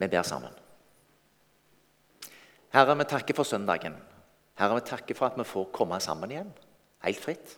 Vi 0.00 0.08
ber 0.08 0.24
sammen. 0.24 0.52
Herre, 2.72 2.96
vi 2.96 3.04
takker 3.04 3.36
for 3.36 3.44
søndagen. 3.44 3.96
Herre, 4.58 4.78
vi 4.78 4.86
takker 4.88 5.18
for 5.18 5.28
at 5.28 5.38
vi 5.38 5.44
får 5.44 5.72
komme 5.74 5.98
sammen 6.00 6.32
igjen, 6.32 6.52
helt 7.04 7.20
fritt. 7.20 7.56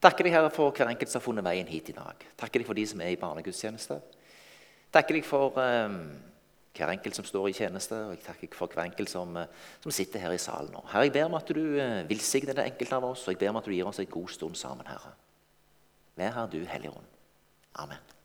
Takker 0.00 0.24
deg, 0.24 0.34
Herre, 0.34 0.50
for 0.52 0.72
hver 0.72 0.88
enkelt 0.88 1.12
som 1.12 1.20
har 1.20 1.26
funnet 1.26 1.44
veien 1.44 1.68
hit 1.68 1.92
i 1.92 1.96
dag. 1.96 2.24
Takker 2.40 2.62
deg 2.62 2.68
for 2.68 2.76
de 2.76 2.86
som 2.88 3.00
er 3.04 3.12
i 3.12 3.20
barnegudstjeneste. 3.20 3.98
Takker 4.92 5.18
deg 5.18 5.26
for 5.28 5.56
um, 5.60 5.98
hver 6.76 6.94
enkelt 6.94 7.18
som 7.18 7.28
står 7.28 7.50
i 7.50 7.56
tjeneste, 7.60 7.98
og 8.08 8.14
jeg 8.16 8.24
takker 8.24 8.56
for 8.56 8.72
hver 8.72 8.88
enkelt 8.88 9.12
som, 9.12 9.36
uh, 9.36 9.68
som, 9.84 9.92
sitter 9.92 10.24
her 10.24 10.32
i 10.34 10.40
salen 10.40 10.72
nå. 10.72 10.86
Herre, 10.92 11.08
jeg 11.08 11.16
ber 11.18 11.28
om 11.28 11.36
at 11.38 11.52
du 11.52 11.60
uh, 11.76 12.00
velsigner 12.08 12.56
det 12.56 12.70
enkelte 12.72 12.96
av 12.96 13.10
oss, 13.12 13.26
og 13.26 13.36
jeg 13.36 13.42
ber 13.44 13.52
om 13.52 13.60
at 13.60 13.68
du 13.68 13.76
gir 13.76 13.88
oss 13.92 14.00
en 14.00 14.14
god 14.16 14.32
stund 14.32 14.56
sammen, 14.60 14.88
Herre. 14.88 15.12
Vær 16.20 16.32
her, 16.36 16.48
du 16.52 16.64
Hellige 16.64 16.96
Ånd. 16.96 17.12
Amen. 17.84 18.19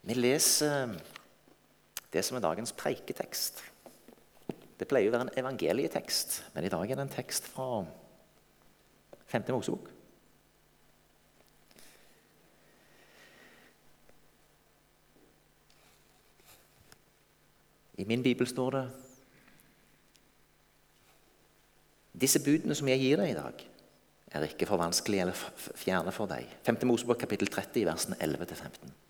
Vi 0.00 0.16
leser 0.16 0.86
eh, 0.88 0.94
det 2.12 2.24
som 2.24 2.38
er 2.38 2.44
dagens 2.44 2.72
preiketekst. 2.76 3.62
Det 4.80 4.88
pleier 4.88 5.10
å 5.10 5.14
være 5.14 5.26
en 5.28 5.38
evangelietekst, 5.42 6.38
men 6.54 6.64
i 6.64 6.72
dag 6.72 6.88
er 6.88 6.96
det 6.96 7.04
en 7.04 7.12
tekst 7.12 7.50
fra 7.52 7.82
5. 9.28 9.50
Mosebok. 9.52 9.90
I 18.00 18.06
min 18.08 18.22
bibel 18.24 18.48
står 18.48 18.70
det 18.78 18.86
Disse 22.20 22.40
budene 22.44 22.74
som 22.76 22.88
jeg 22.88 23.00
gir 23.00 23.20
deg 23.20 23.30
i 23.32 23.36
dag, 23.36 23.62
er 24.32 24.48
ikke 24.48 24.66
for 24.68 24.80
vanskelige 24.80 25.24
eller 25.24 25.68
fjerne 25.78 26.12
for 26.12 26.28
deg. 26.28 26.48
5. 26.66 26.80
Mosebok 26.88 27.20
kapittel 27.20 27.48
30, 27.52 27.84
versene 27.88 28.18
11-15. 28.24 29.09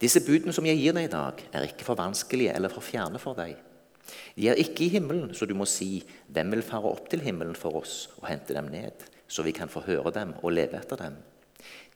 Disse 0.00 0.22
budene 0.24 0.52
som 0.56 0.64
jeg 0.64 0.80
gir 0.80 0.94
deg 0.96 1.10
i 1.10 1.12
dag, 1.12 1.42
er 1.52 1.66
ikke 1.68 1.84
for 1.84 1.98
vanskelige 1.98 2.54
eller 2.56 2.72
for 2.72 2.84
fjerne 2.84 3.20
for 3.20 3.36
deg. 3.36 3.58
De 4.34 4.48
er 4.48 4.58
ikke 4.58 4.86
i 4.86 4.92
himmelen, 4.94 5.34
så 5.36 5.46
du 5.46 5.52
må 5.54 5.66
si, 5.68 6.00
hvem 6.32 6.54
vil 6.54 6.64
fare 6.64 6.88
opp 6.88 7.10
til 7.12 7.20
himmelen 7.24 7.56
for 7.58 7.82
oss 7.82 8.06
og 8.16 8.28
hente 8.30 8.56
dem 8.56 8.70
ned, 8.72 9.04
så 9.28 9.44
vi 9.46 9.52
kan 9.54 9.70
få 9.70 9.84
høre 9.84 10.12
dem 10.16 10.32
og 10.40 10.54
leve 10.56 10.80
etter 10.80 10.98
dem? 11.02 11.18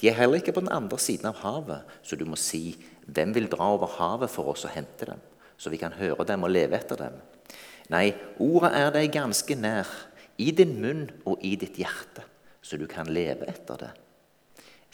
De 0.00 0.10
er 0.10 0.18
heller 0.18 0.42
ikke 0.42 0.52
på 0.52 0.60
den 0.60 0.74
andre 0.74 0.98
siden 1.00 1.30
av 1.30 1.40
havet, 1.40 1.94
så 2.04 2.18
du 2.20 2.26
må 2.28 2.36
si, 2.36 2.74
hvem 3.06 3.32
vil 3.34 3.48
dra 3.50 3.70
over 3.72 3.96
havet 3.96 4.32
for 4.32 4.52
oss 4.52 4.66
og 4.68 4.74
hente 4.74 5.08
dem, 5.08 5.22
så 5.56 5.72
vi 5.72 5.80
kan 5.80 5.96
høre 5.96 6.26
dem 6.28 6.44
og 6.44 6.52
leve 6.52 6.76
etter 6.76 7.00
dem? 7.00 7.16
Nei, 7.92 8.10
ordet 8.42 8.72
er 8.76 8.92
deg 8.94 9.14
ganske 9.16 9.56
nær, 9.56 9.88
i 10.36 10.50
din 10.52 10.76
munn 10.82 11.06
og 11.24 11.40
i 11.46 11.54
ditt 11.56 11.78
hjerte, 11.80 12.24
så 12.60 12.76
du 12.76 12.84
kan 12.90 13.08
leve 13.08 13.48
etter 13.48 13.80
det. 13.80 13.92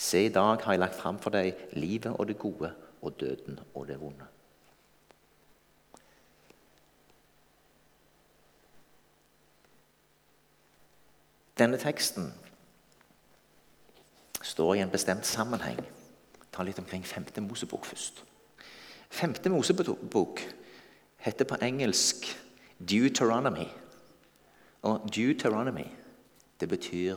Se, 0.01 0.27
i 0.27 0.33
dag 0.33 0.63
har 0.63 0.77
jeg 0.77 0.83
lagt 0.83 0.99
fram 1.01 1.19
for 1.21 1.35
deg 1.35 1.75
livet 1.77 2.15
og 2.15 2.29
det 2.29 2.39
gode, 2.41 2.71
og 3.03 3.21
døden 3.21 3.61
og 3.75 3.89
det 3.89 4.01
vonde. 4.01 4.27
Denne 11.59 11.77
teksten 11.79 12.33
står 14.43 14.75
i 14.75 14.81
en 14.81 14.91
bestemt 14.91 15.27
sammenheng. 15.27 15.81
Ta 16.53 16.65
litt 16.65 16.79
omkring 16.81 17.05
femte 17.07 17.41
Mosebok 17.45 17.85
først. 17.85 18.25
Femte 19.11 19.53
Mosebok 19.53 20.41
heter 21.21 21.45
på 21.45 21.61
engelsk 21.61 22.25
Deuteronomy. 22.81 23.69
Og 24.83 25.05
Deuteronomy, 25.15 25.85
det 26.61 26.69
betyr 26.69 27.17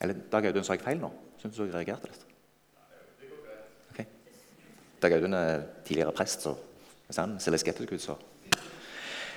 Eller 0.00 0.14
Dag 0.32 0.46
Audun, 0.46 0.64
sa 0.64 0.74
jeg 0.74 0.82
feil 0.82 0.98
nå? 0.98 1.12
Syns 1.38 1.54
du 1.54 1.62
jeg 1.62 1.74
reagerte 1.74 2.08
litt? 2.10 2.31
Dag 5.02 5.12
Audun 5.16 5.34
er 5.34 5.64
tidligere 5.86 6.14
prest, 6.14 6.44
så 6.46 6.54
hvis 7.06 7.18
han 7.20 7.34
litt 7.36 7.62
skeptisk 7.62 7.92
ut, 7.92 8.04
så 8.04 8.14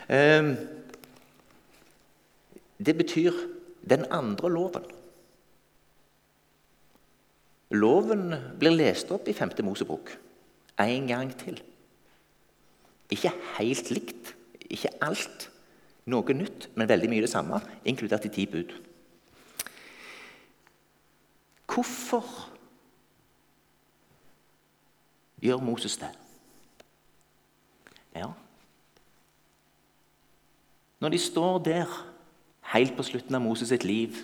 um, 0.09 0.51
Det 2.77 2.95
betyr 2.97 3.33
den 3.89 4.05
andre 4.13 4.51
loven. 4.51 4.85
Loven 7.75 8.29
blir 8.59 8.77
lest 8.77 9.11
opp 9.11 9.27
i 9.27 9.33
5. 9.33 9.57
Mosebok 9.65 10.13
en 10.79 11.07
gang 11.07 11.31
til. 11.39 11.59
Ikke 13.11 13.31
helt 13.57 13.91
likt, 13.93 14.33
ikke 14.69 14.93
alt. 15.05 15.49
Noe 16.05 16.35
nytt, 16.37 16.69
men 16.77 16.89
veldig 16.89 17.09
mye 17.09 17.23
det 17.25 17.31
samme, 17.31 17.57
inkludert 17.87 18.27
de 18.27 18.29
ti 18.29 18.45
bud. 18.49 18.73
Hvorfor 21.65 22.27
gjør 25.43 25.63
Moses 25.63 25.97
det? 26.01 26.11
Ja. 28.15 28.29
Når 31.03 31.11
de 31.11 31.19
står 31.19 31.59
der 31.65 31.97
helt 32.71 32.95
på 32.97 33.03
slutten 33.05 33.35
av 33.35 33.43
Moses 33.43 33.69
sitt 33.69 33.83
liv, 33.85 34.15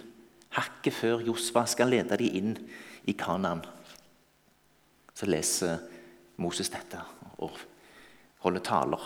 hakket 0.55 0.95
før 0.95 1.25
Josva 1.27 1.65
skal 1.69 1.91
lede 1.91 2.17
dem 2.19 2.37
inn 2.39 2.53
i 3.07 3.15
Kanaan, 3.17 3.63
så 5.13 5.27
leser 5.29 5.83
Moses 6.41 6.71
dette 6.73 7.01
og 7.43 7.59
holder 8.41 8.63
taler. 8.65 9.03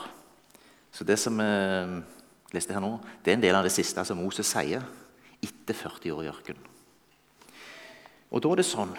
Så 0.95 1.03
det 1.03 1.17
som 1.19 1.39
eh, 1.43 1.97
leste 2.55 2.73
her 2.73 2.83
nå, 2.83 2.93
det 3.23 3.33
er 3.33 3.39
en 3.39 3.43
del 3.43 3.57
av 3.57 3.65
det 3.67 3.73
siste 3.75 4.05
som 4.07 4.21
Moses 4.21 4.47
sier 4.47 4.85
etter 5.43 5.75
40 5.75 6.15
år 6.15 6.23
i 6.23 6.31
ørkenen. 6.31 6.71
Og 8.31 8.41
da 8.41 8.51
er 8.51 8.61
det 8.61 8.67
sånn 8.67 8.93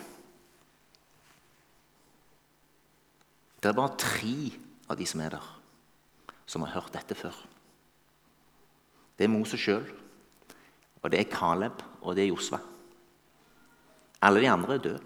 Det 3.66 3.72
er 3.72 3.81
bare 3.81 3.99
tre 3.99 4.53
av 4.87 4.94
de 4.94 5.04
som 5.10 5.21
er 5.25 5.32
der, 5.34 5.47
som 6.47 6.62
har 6.62 6.77
hørt 6.77 6.93
dette 6.94 7.16
før. 7.19 7.34
Det 9.19 9.27
er 9.27 9.32
Moses 9.32 9.59
sjøl, 9.59 9.88
og 11.03 11.10
det 11.10 11.19
er 11.19 11.32
Caleb, 11.32 11.82
og 11.99 12.15
det 12.15 12.22
er 12.22 12.31
Josva. 12.31 12.60
Alle 14.22 14.44
de 14.44 14.53
andre 14.53 14.77
er 14.77 14.84
døde. 14.84 15.03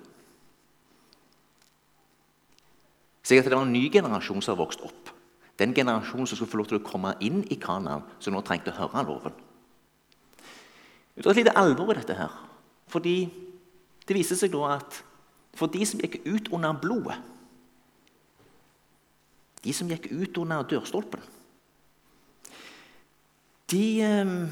Sikkert 3.24 3.48
det 3.48 3.56
var 3.56 3.64
en 3.64 3.72
ny 3.72 3.86
generasjon 3.96 4.44
som 4.44 4.52
har 4.52 4.60
vokst 4.60 4.84
opp. 4.84 5.08
Den 5.56 5.72
generasjonen 5.72 6.28
som 6.28 6.36
skulle 6.36 6.52
få 6.52 6.60
lov 6.60 6.68
til 6.68 6.82
å 6.82 6.84
komme 6.84 7.16
inn 7.24 7.40
i 7.48 7.56
Kanaan, 7.56 8.04
som 8.20 8.36
nå 8.36 8.44
trengte 8.44 8.76
å 8.76 8.80
høre 8.82 9.08
loven. 9.08 9.42
Det 11.16 11.24
er 11.24 11.32
et 11.32 11.44
lite 11.46 11.56
alvor 11.56 11.96
i 11.96 12.00
dette 12.02 12.20
her. 12.20 12.36
Fordi 12.92 13.18
det 14.04 14.20
viser 14.20 14.36
seg 14.36 14.52
da 14.52 14.74
at 14.76 15.00
for 15.56 15.72
de 15.72 15.80
som 15.88 16.04
gikk 16.04 16.20
ut 16.28 16.52
under 16.52 16.76
blodet 16.76 17.22
de 19.64 19.72
som 19.76 19.88
gikk 19.88 20.10
ut 20.10 20.38
under 20.40 20.66
dørstolpen, 20.68 21.22
de 23.70 23.84
ehm, 24.02 24.50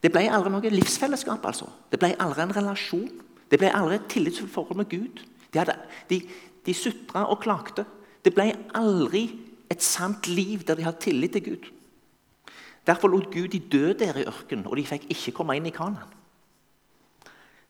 Det 0.00 0.08
ble 0.08 0.30
aldri 0.32 0.48
noe 0.48 0.70
livsfellesskap. 0.72 1.44
altså. 1.44 1.66
Det 1.92 1.98
ble 2.00 2.14
aldri 2.24 2.40
en 2.42 2.56
relasjon. 2.56 3.10
Det 3.50 3.58
ble 3.60 3.68
aldri 3.68 3.98
et 3.98 4.06
tillitsfullt 4.08 4.52
forhold 4.52 4.78
med 4.80 4.88
Gud. 4.88 5.20
De, 5.52 5.58
hadde, 5.58 5.76
de, 6.08 6.22
de 6.66 6.74
sutra 6.74 7.26
og 7.28 7.42
klagde. 7.42 7.84
Det 8.24 8.32
ble 8.32 8.46
aldri 8.74 9.26
et 9.70 9.82
sant 9.84 10.26
liv 10.26 10.64
der 10.64 10.78
de 10.78 10.86
hadde 10.86 11.04
tillit 11.04 11.36
til 11.36 11.44
Gud. 11.44 11.68
Derfor 12.86 13.12
lot 13.12 13.28
Gud 13.28 13.48
de 13.52 13.60
dø 13.60 13.92
der 13.92 14.16
i 14.16 14.24
ørkenen, 14.24 14.66
og 14.66 14.76
de 14.76 14.86
fikk 14.88 15.04
ikke 15.12 15.34
komme 15.36 15.58
inn 15.58 15.68
i 15.68 15.74
Kanan. 15.74 16.08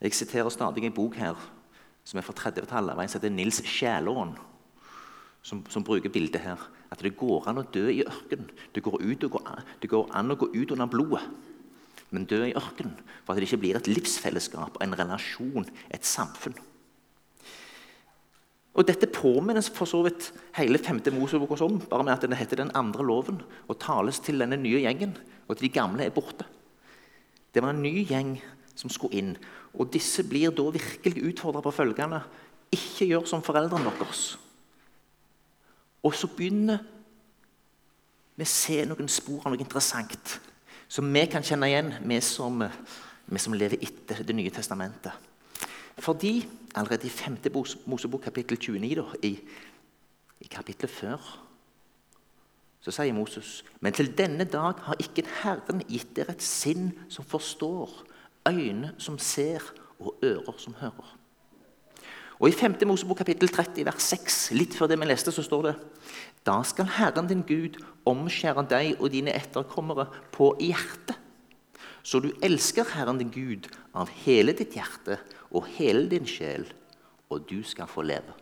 Jeg 0.01 0.15
siterer 0.15 0.49
stadig 0.49 0.87
en 0.87 0.95
bok 0.95 1.19
her 1.19 1.35
som 2.05 2.19
er 2.19 2.27
fra 2.27 2.35
30-tallet, 2.37 2.95
av 2.95 3.03
en 3.03 3.11
som 3.11 3.21
heter 3.21 3.35
Nils 3.35 3.61
Sjælåen. 3.67 4.35
Som, 5.43 5.63
som, 5.73 5.85
bruker 5.85 6.13
bildet 6.13 6.43
her. 6.45 6.61
At 6.93 7.01
det 7.01 7.15
går 7.17 7.47
an 7.49 7.63
å 7.63 7.69
dø 7.73 7.87
i 7.89 8.03
ørkenen. 8.05 8.51
Det 8.75 8.83
det 8.83 9.89
går 9.89 10.11
an 10.13 10.35
å 10.35 10.37
gå 10.37 10.51
ut 10.53 10.75
under 10.75 10.91
blodet, 10.91 11.23
men 12.11 12.27
dø 12.29 12.43
i 12.45 12.57
ørkenen. 12.57 12.99
For 13.25 13.33
at 13.33 13.41
det 13.41 13.49
ikke 13.49 13.63
blir 13.63 13.79
et 13.79 13.89
livsfellesskap, 13.89 14.77
en 14.83 14.99
relasjon, 14.99 15.65
et 15.89 16.05
samfunn. 16.05 16.59
Og 18.75 18.87
Dette 18.87 19.11
påminnes 19.11 19.67
for 19.75 19.89
så 19.89 20.03
vidt 20.07 20.31
hele 20.57 20.79
5. 20.79 21.03
Mosebok 21.17 21.57
om, 21.61 21.81
bare 21.91 22.05
med 22.07 22.15
at 22.15 22.23
den 22.23 22.37
heter 22.39 22.63
den 22.63 22.71
andre 22.75 23.05
loven 23.05 23.41
og 23.67 23.81
tales 23.83 24.21
til 24.23 24.39
denne 24.39 24.57
nye 24.61 24.85
gjengen, 24.85 25.17
og 25.49 25.57
at 25.57 25.65
de 25.65 25.73
gamle 25.73 26.07
er 26.07 26.15
borte. 26.15 26.47
Det 27.51 27.63
var 27.63 27.75
en 27.75 27.83
ny 27.83 28.05
gjeng 28.07 28.37
som 28.79 28.93
skulle 28.93 29.19
inn. 29.19 29.33
Og 29.79 29.91
disse 29.93 30.25
blir 30.27 30.51
da 30.55 30.67
virkelig 30.75 31.27
utfordra 31.31 31.63
på 31.63 31.75
følgende 31.75 32.23
Ikke 32.73 33.07
gjør 33.07 33.27
som 33.27 33.43
foreldrene 33.43 33.93
deres. 33.99 34.39
Og 36.03 36.15
så 36.15 36.29
begynner 36.31 36.79
vi 38.37 38.47
å 38.47 38.49
se 38.49 38.79
noen 38.89 39.11
spor 39.11 39.45
av 39.45 39.53
noe 39.53 39.61
interessant 39.61 40.39
som 40.91 41.07
vi 41.13 41.25
kan 41.31 41.45
kjenne 41.47 41.69
igjen, 41.71 41.91
vi 42.03 42.19
som, 42.25 42.63
vi 43.27 43.43
som 43.43 43.55
lever 43.55 43.83
etter 43.85 44.25
Det 44.27 44.35
nye 44.35 44.51
testamentet. 44.51 45.13
Fordi 46.01 46.47
allerede 46.75 47.07
i 47.07 47.11
5. 47.11 47.37
Mosebok 47.87 48.25
kapittel 48.25 48.59
29, 48.59 48.95
da, 48.97 49.05
i, 49.23 49.35
i 50.41 50.49
kapittelet 50.51 50.91
før, 50.91 51.29
så 52.81 52.95
sier 52.95 53.13
Moses.: 53.13 53.61
Men 53.81 53.93
til 53.93 54.09
denne 54.17 54.45
dag 54.49 54.81
har 54.87 54.97
ikke 54.99 55.27
Herren 55.43 55.83
gitt 55.89 56.15
dere 56.17 56.33
et 56.33 56.43
sinn 56.43 56.95
som 57.13 57.25
forstår, 57.29 57.93
øyne 58.49 58.95
som 58.99 59.19
ser, 59.19 59.63
og 60.01 60.17
ører 60.25 60.57
som 60.59 60.75
hører. 60.81 61.17
Og 62.41 62.49
I 62.49 62.53
5. 62.57 62.79
Mosebok 62.89 63.19
kapittel 63.21 63.49
30 63.53 63.85
vers 63.85 64.03
6, 64.03 64.37
litt 64.57 64.73
før 64.73 64.89
det 64.89 64.97
vi 65.01 65.09
leste, 65.11 65.33
så 65.33 65.43
står 65.45 65.67
det 65.67 65.75
Da 66.47 66.63
skal 66.65 66.89
Herren 66.97 67.29
din 67.29 67.43
Gud 67.45 67.77
omskjære 68.09 68.65
deg 68.71 68.95
og 68.97 69.11
dine 69.13 69.35
etterkommere 69.37 70.07
på 70.33 70.55
hjertet, 70.61 71.19
så 72.03 72.21
du 72.21 72.31
elsker 72.43 72.89
Herren 72.95 73.21
din 73.21 73.33
Gud 73.35 73.69
av 73.93 74.09
hele 74.25 74.57
ditt 74.57 74.73
hjerte 74.73 75.19
og 75.51 75.69
hele 75.77 76.07
din 76.09 76.25
sjel, 76.25 76.65
og 77.29 77.45
du 77.51 77.61
skal 77.63 77.91
få 77.91 78.07
leve. 78.09 78.33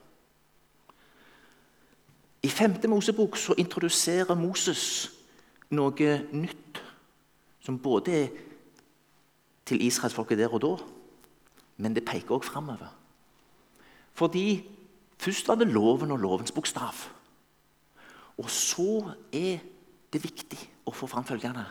I 2.43 2.49
5. 2.49 2.79
Mosebok 2.87 3.37
så 3.37 3.57
introduserer 3.59 4.39
Moses 4.39 5.11
noe 5.75 6.13
nytt, 6.31 6.79
som 7.67 7.81
både 7.83 8.15
er 8.15 8.29
til 9.69 9.83
israelsfolket 9.85 10.41
der 10.41 10.55
og 10.55 10.63
da, 10.65 10.73
men 11.79 11.95
det 11.95 12.07
peker 12.09 12.39
også 12.39 12.55
framover. 12.55 12.89
Fordi 14.19 14.65
først 15.21 15.49
var 15.49 15.61
det 15.61 15.69
loven 15.71 16.11
og 16.15 16.23
lovens 16.23 16.53
bokstav. 16.53 17.05
Og 18.39 18.51
så 18.51 19.03
er 19.35 19.61
det 20.13 20.23
viktig 20.25 20.59
å 20.89 20.95
få 20.95 21.07
fram 21.11 21.27
følgende. 21.27 21.67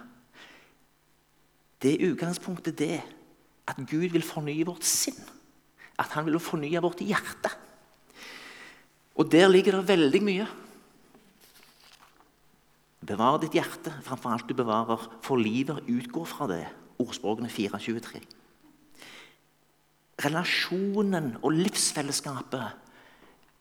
Det 1.82 1.96
er 1.96 2.12
utgangspunktet 2.12 2.78
det 2.80 3.02
at 3.68 3.80
Gud 3.90 4.08
vil 4.14 4.26
fornye 4.26 4.66
vårt 4.68 4.86
sinn. 4.88 5.18
At 5.98 6.14
han 6.14 6.28
vil 6.28 6.40
fornye 6.42 6.82
vårt 6.82 7.02
hjerte. 7.02 7.52
Og 9.18 9.30
der 9.32 9.50
ligger 9.50 9.80
det 9.80 9.90
veldig 9.90 10.22
mye. 10.24 10.48
Bevar 13.08 13.40
ditt 13.42 13.56
hjerte 13.56 13.94
framfor 14.06 14.34
alt 14.34 14.50
du 14.50 14.54
bevarer, 14.58 15.08
for 15.26 15.42
livet 15.42 15.86
utgår 15.90 16.28
fra 16.30 16.48
det. 16.50 16.66
Ordspråkene 17.00 17.50
423. 17.50 18.22
Relasjonen 20.26 21.36
og 21.44 21.52
livsfellesskapet 21.52 22.72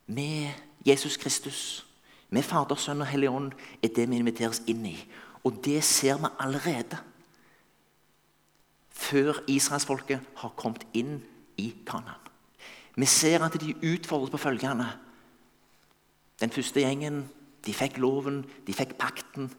med 0.06 0.50
Jesus 0.86 1.16
Kristus, 1.16 1.86
med 2.30 2.42
Fader, 2.42 2.74
Sønn 2.74 3.04
og 3.04 3.10
Hellig 3.10 3.30
Ånd, 3.30 3.52
er 3.82 3.92
det 3.94 4.08
vi 4.10 4.18
inviteres 4.18 4.62
inn 4.66 4.86
i. 4.88 4.96
Og 5.44 5.60
det 5.64 5.82
ser 5.84 6.18
vi 6.18 6.32
allerede 6.42 6.98
før 8.90 9.42
israelsfolket 9.46 10.20
har 10.40 10.54
kommet 10.56 10.86
inn 10.96 11.20
i 11.60 11.68
Kanan. 11.86 12.22
Vi 12.96 13.06
ser 13.06 13.44
at 13.44 13.58
de 13.60 13.74
utfordres 13.92 14.32
på 14.32 14.40
følgende. 14.40 14.86
Den 16.40 16.50
første 16.50 16.80
gjengen 16.80 17.26
de 17.66 17.74
fikk 17.74 17.98
loven, 18.00 18.44
de 18.66 18.74
fikk 18.74 18.96
pakten. 18.98 19.50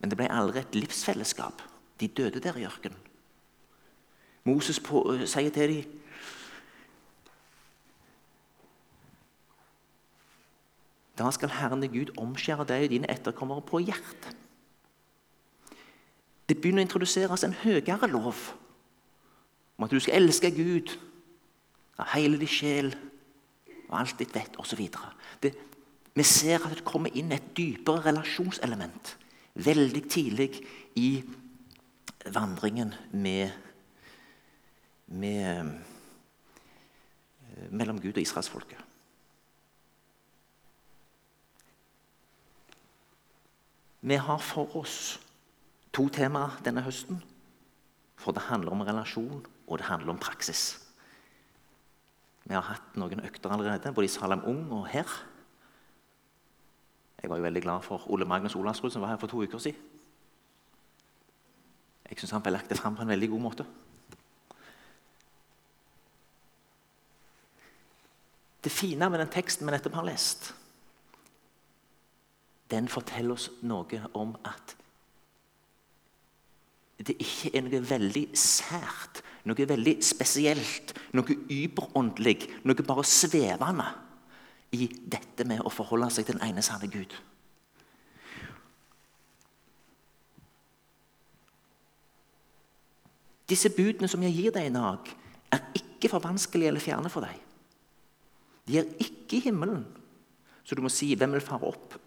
Men 0.00 0.10
det 0.10 0.18
ble 0.18 0.28
aldri 0.32 0.62
et 0.62 0.76
livsfellesskap. 0.76 1.62
De 2.00 2.08
døde 2.08 2.40
der 2.40 2.56
i 2.56 2.64
ørkenen. 2.64 2.98
Moses 4.48 4.80
på, 4.80 5.02
uh, 5.04 5.24
sier 5.28 5.52
til 5.52 5.74
dem 5.74 5.96
Da 11.20 11.28
skal 11.36 11.52
Herren 11.52 11.84
Gud 11.92 12.14
omskjære 12.16 12.64
deg 12.64 12.86
og 12.86 12.92
dine 12.94 13.10
etterkommere 13.12 13.60
på 13.68 13.82
hjertet. 13.84 14.36
Det 16.48 16.56
begynner 16.56 16.80
å 16.80 16.86
introduseres 16.88 17.44
en 17.44 17.52
høyere 17.60 18.08
lov 18.08 18.38
om 19.76 19.84
at 19.84 19.92
du 19.92 20.00
skal 20.00 20.16
elske 20.16 20.48
Gud 20.56 20.94
av 22.00 22.08
hele 22.14 22.40
din 22.40 22.48
sjel 22.48 22.88
og 23.90 23.98
alt 24.00 24.16
ditt 24.16 24.32
vett 24.32 24.56
osv. 24.56 24.80
Vi 24.80 26.24
ser 26.24 26.64
at 26.64 26.72
det 26.72 26.88
kommer 26.88 27.12
inn 27.12 27.36
et 27.36 27.52
dypere 27.52 28.06
relasjonselement 28.08 29.12
veldig 29.54 30.02
tidlig 30.10 30.50
i 30.98 31.10
vandringen 32.30 32.94
med, 33.12 33.50
med 35.06 35.80
mellom 37.70 38.00
Gud 38.00 38.14
og 38.16 38.22
israelsfolket. 38.22 38.78
Vi 44.00 44.16
har 44.16 44.38
for 44.40 44.76
oss 44.80 45.18
to 45.92 46.06
temaer 46.08 46.56
denne 46.64 46.84
høsten. 46.86 47.20
For 48.20 48.36
det 48.36 48.46
handler 48.48 48.72
om 48.72 48.84
relasjon, 48.84 49.42
og 49.66 49.78
det 49.80 49.88
handler 49.88 50.14
om 50.14 50.20
praksis. 50.20 50.78
Vi 52.44 52.56
har 52.56 52.64
hatt 52.66 52.96
noen 53.00 53.22
økter 53.24 53.52
allerede, 53.52 53.92
både 53.92 54.08
i 54.08 54.12
Salam 54.12 54.44
Ung 54.48 54.66
og 54.76 54.88
her. 54.92 55.08
Jeg 57.22 57.30
var 57.30 57.36
jo 57.36 57.42
veldig 57.42 57.62
glad 57.62 57.82
for 57.84 58.10
Ole 58.10 58.24
Magnus 58.24 58.54
Olavsrud, 58.56 58.90
som 58.90 59.02
var 59.02 59.12
her 59.12 59.20
for 59.20 59.28
to 59.28 59.42
uker 59.42 59.58
siden. 59.58 59.80
Jeg 62.10 62.18
syns 62.18 62.32
han 62.34 62.42
ble 62.42 62.54
lagt 62.56 62.70
det 62.72 62.78
fram 62.78 62.96
på 62.96 63.04
en 63.04 63.12
veldig 63.12 63.28
god 63.30 63.42
måte. 63.44 63.66
Det 68.64 68.72
fine 68.72 69.08
med 69.08 69.22
den 69.22 69.30
teksten 69.32 69.66
vi 69.66 69.72
nettopp 69.72 70.00
har 70.00 70.08
lest, 70.08 70.50
den 72.70 72.88
forteller 72.88 73.34
oss 73.34 73.48
noe 73.66 74.02
om 74.14 74.34
at 74.46 74.76
det 77.00 77.16
ikke 77.16 77.54
er 77.56 77.64
noe 77.64 77.80
veldig 77.88 78.26
sært, 78.36 79.22
noe 79.48 79.66
veldig 79.66 79.96
spesielt, 80.04 80.92
noe 81.16 81.36
überåndelig, 81.48 82.36
noe 82.68 82.84
bare 82.86 83.06
svevende 83.08 83.88
i 84.72 84.86
dette 84.86 85.46
med 85.48 85.62
å 85.64 85.72
forholde 85.72 86.10
seg 86.14 86.26
til 86.26 86.38
den 86.38 86.46
ene 86.46 86.62
sanne 86.62 86.90
Gud. 86.90 87.14
Disse 93.50 93.72
budene 93.74 94.08
som 94.08 94.22
jeg 94.22 94.36
gir 94.36 94.54
deg 94.54 94.68
i 94.68 94.74
dag, 94.74 95.08
er 95.50 95.64
ikke 95.74 96.12
for 96.12 96.22
vanskelige 96.22 96.70
eller 96.70 96.84
fjerne 96.84 97.10
for 97.10 97.26
deg. 97.26 97.40
De 98.70 98.78
er 98.78 98.92
ikke 99.02 99.40
i 99.40 99.44
himmelen, 99.48 99.82
så 100.62 100.78
du 100.78 100.82
må 100.82 100.88
si 100.88 101.14
'Hvem 101.14 101.32
vil 101.32 101.40
fare 101.40 101.66
opp?' 101.66 101.98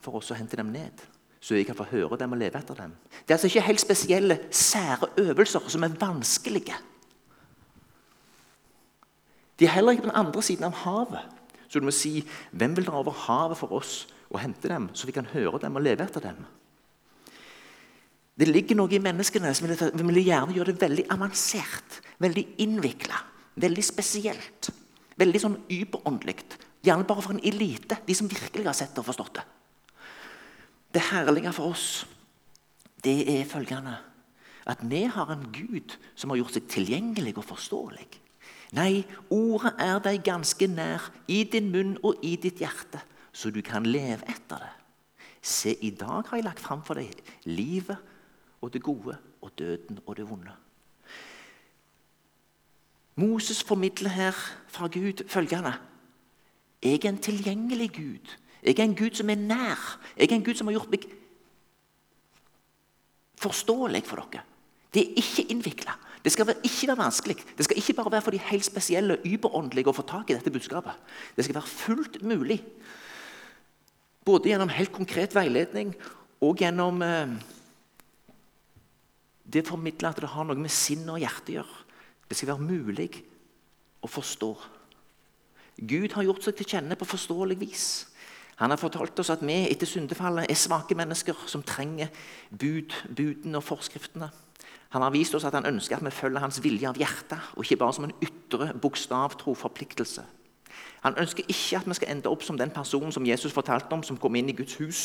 for 0.00 0.14
oss 0.16 0.30
å 0.30 0.38
hente 0.38 0.56
dem 0.56 0.70
ned 0.72 1.02
så 1.46 1.54
jeg 1.54 1.68
kan 1.68 1.76
få 1.78 1.86
høre 1.92 2.18
dem 2.18 2.32
og 2.34 2.40
leve 2.40 2.58
etter 2.58 2.74
dem. 2.74 2.94
Det 3.22 3.30
er 3.30 3.36
altså 3.36 3.46
ikke 3.46 3.68
helt 3.68 3.82
spesielle, 3.82 4.38
sære 4.50 5.12
øvelser 5.22 5.68
som 5.70 5.84
er 5.86 5.94
vanskelige. 6.00 6.74
De 9.56 9.64
er 9.64 9.72
heller 9.72 9.96
ikke 9.96 10.06
på 10.06 10.10
den 10.10 10.20
andre 10.20 10.42
siden 10.44 10.68
av 10.68 10.76
havet. 10.84 11.32
Så 11.68 11.80
du 11.80 11.86
må 11.88 11.94
si 11.94 12.20
hvem 12.52 12.76
vil 12.76 12.86
dra 12.86 13.00
over 13.00 13.16
havet 13.26 13.58
for 13.58 13.72
oss 13.76 14.04
og 14.30 14.40
hente 14.42 14.68
dem, 14.70 14.90
så 14.94 15.08
vi 15.08 15.14
kan 15.16 15.28
høre 15.32 15.60
dem 15.62 15.78
og 15.78 15.84
leve 15.84 16.04
etter 16.04 16.24
dem? 16.28 16.44
Det 18.36 18.48
ligger 18.50 18.76
noe 18.76 18.92
i 18.92 19.00
menneskene 19.00 19.52
som 19.56 19.68
vil, 19.68 19.78
vil 19.96 20.20
gjerne 20.20 20.54
gjøre 20.56 20.74
det 20.74 20.82
veldig 20.82 21.06
avansert, 21.14 22.00
veldig 22.20 22.44
innvikla, 22.62 23.22
veldig 23.56 23.84
spesielt. 23.84 24.68
Veldig 25.16 25.40
sånn 25.40 25.56
überåndelig. 25.72 26.42
Gjerne 26.84 27.06
bare 27.08 27.24
for 27.24 27.32
en 27.32 27.40
elite, 27.40 27.96
de 28.04 28.14
som 28.14 28.28
virkelig 28.28 28.66
har 28.68 28.76
sett 28.76 28.92
det 28.92 29.00
og 29.00 29.08
forstått 29.08 29.38
det. 29.38 29.46
Det 30.92 31.06
herlige 31.08 31.54
for 31.56 31.72
oss, 31.72 32.04
det 33.04 33.22
er 33.32 33.48
følgende 33.48 33.96
at 34.66 34.82
vi 34.82 35.04
har 35.08 35.30
en 35.30 35.48
Gud 35.54 35.94
som 36.18 36.32
har 36.32 36.40
gjort 36.40 36.56
seg 36.56 36.68
tilgjengelig 36.70 37.36
og 37.38 37.46
forståelig. 37.46 38.06
Nei, 38.74 39.04
ordet 39.30 39.74
er 39.78 40.00
deg 40.02 40.24
ganske 40.26 40.66
nær, 40.66 41.10
i 41.28 41.44
din 41.44 41.70
munn 41.70 41.94
og 42.02 42.24
i 42.26 42.34
ditt 42.40 42.58
hjerte, 42.58 43.02
så 43.32 43.52
du 43.54 43.60
kan 43.62 43.86
leve 43.86 44.26
etter 44.26 44.64
det. 44.64 44.72
Se, 45.46 45.76
i 45.78 45.92
dag 45.94 46.26
har 46.26 46.40
jeg 46.40 46.46
lagt 46.48 46.62
fram 46.62 46.82
for 46.82 46.98
deg 46.98 47.20
livet 47.46 48.00
og 48.60 48.72
det 48.74 48.82
gode 48.82 49.14
og 49.44 49.52
døden 49.58 50.00
og 50.06 50.16
det 50.18 50.26
vonde. 50.26 50.54
Moses 53.16 53.62
formidler 53.64 54.10
her 54.10 54.40
fra 54.68 54.90
Gud 54.92 55.22
følgende. 55.30 55.76
Jeg 56.82 57.04
er 57.04 57.08
en 57.08 57.22
tilgjengelig 57.22 57.92
Gud 57.94 58.34
jeg 58.66 58.78
er 58.78 58.84
en 58.84 58.96
Gud 58.96 59.14
som 59.14 59.30
er 59.30 59.38
nær. 59.38 59.82
Jeg 60.16 60.30
er 60.30 60.36
en 60.36 60.44
Gud 60.44 60.54
som 60.58 60.66
har 60.66 60.74
gjort 60.74 60.90
meg 60.90 61.06
forståelig 63.38 64.02
for 64.08 64.24
dere. 64.24 64.42
Det 64.94 65.02
er 65.04 65.20
ikke 65.22 65.44
innvikla. 65.52 65.94
Det 66.26 66.32
skal 66.34 66.48
ikke 66.50 66.88
være 66.90 66.98
vanskelig. 66.98 67.36
Det 67.54 67.64
skal 67.64 67.78
ikke 67.78 67.94
bare 68.00 68.10
være 68.16 68.24
for 68.26 68.34
de 68.34 68.40
helt 68.48 68.66
spesielle 68.66 69.20
überåndelige 69.22 69.92
å 69.92 69.94
få 69.94 70.02
tak 70.02 70.32
i 70.32 70.34
dette 70.34 70.50
budskapet. 70.50 70.96
Det 71.36 71.44
skal 71.46 71.54
være 71.54 71.70
fullt 71.70 72.16
mulig. 72.26 72.56
Både 74.26 74.50
gjennom 74.50 74.72
helt 74.74 74.90
konkret 74.90 75.36
veiledning 75.38 75.92
og 76.42 76.58
gjennom 76.58 76.98
eh, 77.06 77.36
det 79.46 79.62
å 79.70 79.78
at 79.78 80.18
det 80.18 80.32
har 80.32 80.48
noe 80.48 80.58
med 80.58 80.74
sinn 80.74 81.06
og 81.06 81.20
hjerte 81.22 81.52
å 81.52 81.56
gjøre. 81.60 81.78
Det 82.26 82.34
skal 82.40 82.50
være 82.56 82.66
mulig 82.74 83.10
å 84.02 84.10
forstå. 84.10 84.50
Gud 85.78 86.16
har 86.16 86.26
gjort 86.26 86.42
seg 86.42 86.56
til 86.58 86.70
kjenne 86.74 86.98
på 86.98 87.06
forståelig 87.06 87.58
vis. 87.60 87.86
Han 88.58 88.74
har 88.74 88.82
fortalt 88.82 89.22
oss 89.22 89.30
at 89.30 89.46
vi 89.46 89.60
etter 89.68 89.86
syndefallet 89.86 90.50
er 90.50 90.58
svake 90.58 90.98
mennesker 90.98 91.46
som 91.46 91.62
trenger 91.62 92.10
bud, 92.50 92.98
budene 93.14 93.62
og 93.62 93.68
forskriftene. 93.68 94.32
Han 94.94 95.02
har 95.02 95.10
vist 95.10 95.34
oss 95.34 95.44
at 95.44 95.54
han 95.54 95.66
ønsker 95.66 95.96
at 95.96 96.04
vi 96.04 96.14
følger 96.14 96.40
hans 96.40 96.62
vilje 96.62 96.88
av 96.88 96.98
hjertet, 96.98 97.52
og 97.56 97.64
ikke 97.64 97.80
bare 97.80 97.96
som 97.96 98.06
en 98.06 98.14
ytre 98.22 98.70
bokstavtro 98.80 99.54
forpliktelse. 99.54 100.24
Han 101.02 101.18
ønsker 101.18 101.46
ikke 101.48 101.80
at 101.80 101.88
vi 101.88 101.98
skal 101.98 102.10
ende 102.14 102.30
opp 102.30 102.42
som 102.42 102.58
den 102.58 102.70
personen 102.70 103.12
som 103.12 103.26
Jesus 103.26 103.52
fortalte 103.52 103.92
om, 103.94 104.02
som 104.02 104.18
kom 104.18 104.34
inn 104.38 104.50
i 104.50 104.56
Guds 104.56 104.78
hus 104.80 105.02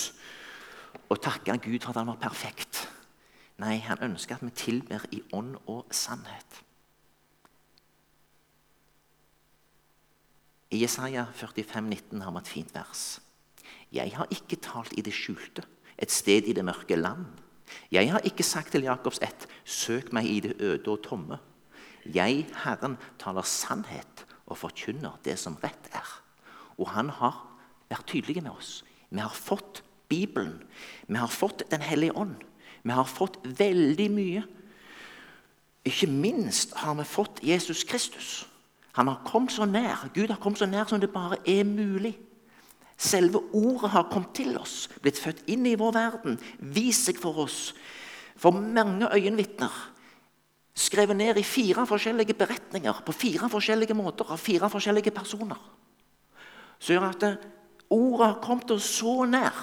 og 1.10 1.22
takka 1.22 1.56
Gud 1.62 1.80
for 1.82 1.92
at 1.92 2.02
han 2.02 2.12
var 2.12 2.20
perfekt. 2.22 2.86
Nei, 3.62 3.78
han 3.86 4.02
ønsker 4.02 4.38
at 4.38 4.46
vi 4.46 4.52
tilber 4.56 5.04
i 5.12 5.22
ånd 5.34 5.56
og 5.70 5.92
sannhet. 5.94 6.62
I 10.72 10.80
Jesaja 10.82 11.26
45, 11.36 11.84
19 11.84 12.22
har 12.24 12.32
vi 12.32 12.40
et 12.40 12.48
fint 12.48 12.74
vers. 12.76 13.04
Jeg 13.92 14.14
har 14.16 14.28
ikke 14.32 14.60
talt 14.64 14.94
i 14.96 15.04
det 15.04 15.14
skjulte, 15.14 15.66
et 16.00 16.12
sted 16.12 16.48
i 16.48 16.56
det 16.56 16.64
mørke 16.66 16.96
land. 16.96 17.26
Jeg 17.92 18.12
har 18.12 18.24
ikke 18.28 18.44
sagt 18.44 18.72
til 18.72 18.86
Jakobs 18.88 19.22
ett, 19.22 19.48
søk 19.66 20.12
meg 20.14 20.30
i 20.30 20.40
det 20.44 20.56
øde 20.60 20.92
og 20.92 21.02
tomme. 21.06 21.40
Jeg, 22.06 22.48
Herren, 22.64 22.98
taler 23.20 23.46
sannhet 23.46 24.26
og 24.48 24.58
forkynner 24.58 25.20
det 25.26 25.38
som 25.40 25.58
rett 25.64 25.92
er. 25.94 26.08
Og 26.78 26.90
han 26.96 27.12
har 27.14 27.38
vært 27.92 28.08
tydelig 28.10 28.42
med 28.42 28.52
oss. 28.52 28.82
Vi 29.12 29.20
har 29.20 29.36
fått 29.36 29.84
Bibelen. 30.10 30.64
Vi 31.08 31.16
har 31.16 31.28
fått 31.28 31.64
Den 31.72 31.82
hellige 31.82 32.16
ånd. 32.16 32.36
Vi 32.84 32.92
har 32.92 33.06
fått 33.06 33.38
veldig 33.44 34.10
mye. 34.12 34.44
Ikke 35.86 36.08
minst 36.08 36.74
har 36.76 36.96
vi 36.96 37.04
fått 37.04 37.44
Jesus 37.44 37.84
Kristus. 37.84 38.48
Han 38.94 39.08
har 39.08 39.22
kommet 39.26 39.52
så 39.52 39.66
nær. 39.66 40.10
Gud 40.14 40.30
har 40.30 40.40
kommet 40.42 40.60
så 40.60 40.66
nær 40.66 40.86
som 40.90 41.00
det 41.00 41.14
bare 41.14 41.38
er 41.48 41.64
mulig. 41.64 42.18
Selve 43.02 43.40
ordet 43.58 43.90
har 43.96 44.10
kommet 44.12 44.36
til 44.38 44.54
oss, 44.60 44.86
blitt 45.02 45.18
født 45.18 45.48
inn 45.50 45.66
i 45.66 45.78
vår 45.80 45.96
verden, 45.96 46.38
vist 46.60 47.08
seg 47.10 47.18
for 47.22 47.40
oss 47.48 47.72
for 48.38 48.54
mange 48.54 49.10
øyenvitner. 49.10 49.74
Skrevet 50.78 51.18
ned 51.18 51.38
i 51.38 51.46
fire 51.46 51.86
forskjellige 51.90 52.38
beretninger 52.38 53.02
på 53.06 53.16
fire 53.16 53.50
forskjellige 53.52 53.98
måter 53.98 54.30
av 54.32 54.40
fire 54.40 54.70
forskjellige 54.72 55.14
personer. 55.14 55.60
Så 56.80 56.94
gjør 56.94 57.10
at 57.10 57.26
ordet 57.92 58.28
har 58.28 58.42
kommet 58.42 58.72
oss 58.74 58.88
så 59.00 59.26
nær 59.30 59.58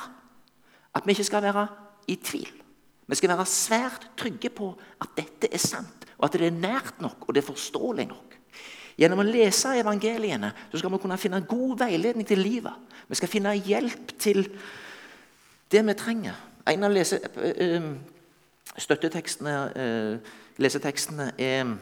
at 0.95 1.07
vi 1.07 1.14
ikke 1.14 1.26
skal 1.30 1.47
være 1.47 1.66
i 2.11 2.18
tvil. 2.18 2.50
Vi 3.09 3.16
skal 3.16 3.33
være 3.33 3.47
svært 3.49 4.11
trygge 4.18 4.50
på 4.52 4.73
at 5.00 5.14
dette 5.16 5.49
er 5.50 5.62
sant, 5.62 6.07
og 6.18 6.26
at 6.26 6.37
det 6.37 6.50
er 6.50 6.59
nært 6.59 7.00
nok 7.00 7.25
og 7.26 7.35
det 7.35 7.42
er 7.42 7.52
forståelig 7.52 8.09
nok. 8.11 8.38
Gjennom 8.99 9.23
å 9.23 9.26
lese 9.26 9.76
evangeliene 9.78 10.50
så 10.73 10.81
skal 10.81 10.90
vi 10.90 11.00
kunne 11.02 11.19
finne 11.21 11.45
god 11.47 11.78
veiledning 11.85 12.26
til 12.26 12.43
livet. 12.43 12.75
Vi 13.09 13.19
skal 13.19 13.31
finne 13.31 13.55
hjelp 13.55 14.14
til 14.19 14.43
det 15.71 15.85
vi 15.87 15.95
trenger. 15.95 16.35
En 16.69 16.85
av 16.85 16.93
lese, 16.93 17.21
øh, 17.37 17.95
støttetekstene, 18.76 19.55
øh, 19.76 20.19
lesetekstene 20.57 21.33
er 21.38 21.76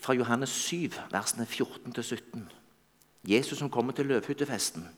fra 0.00 0.14
Johannes 0.14 0.50
7, 0.50 0.92
versene 1.10 1.46
14-17. 1.46 2.48
Jesus 3.28 3.58
som 3.58 3.70
kommer 3.70 3.92
til 3.92 4.06
løvhyttefesten. 4.06 4.88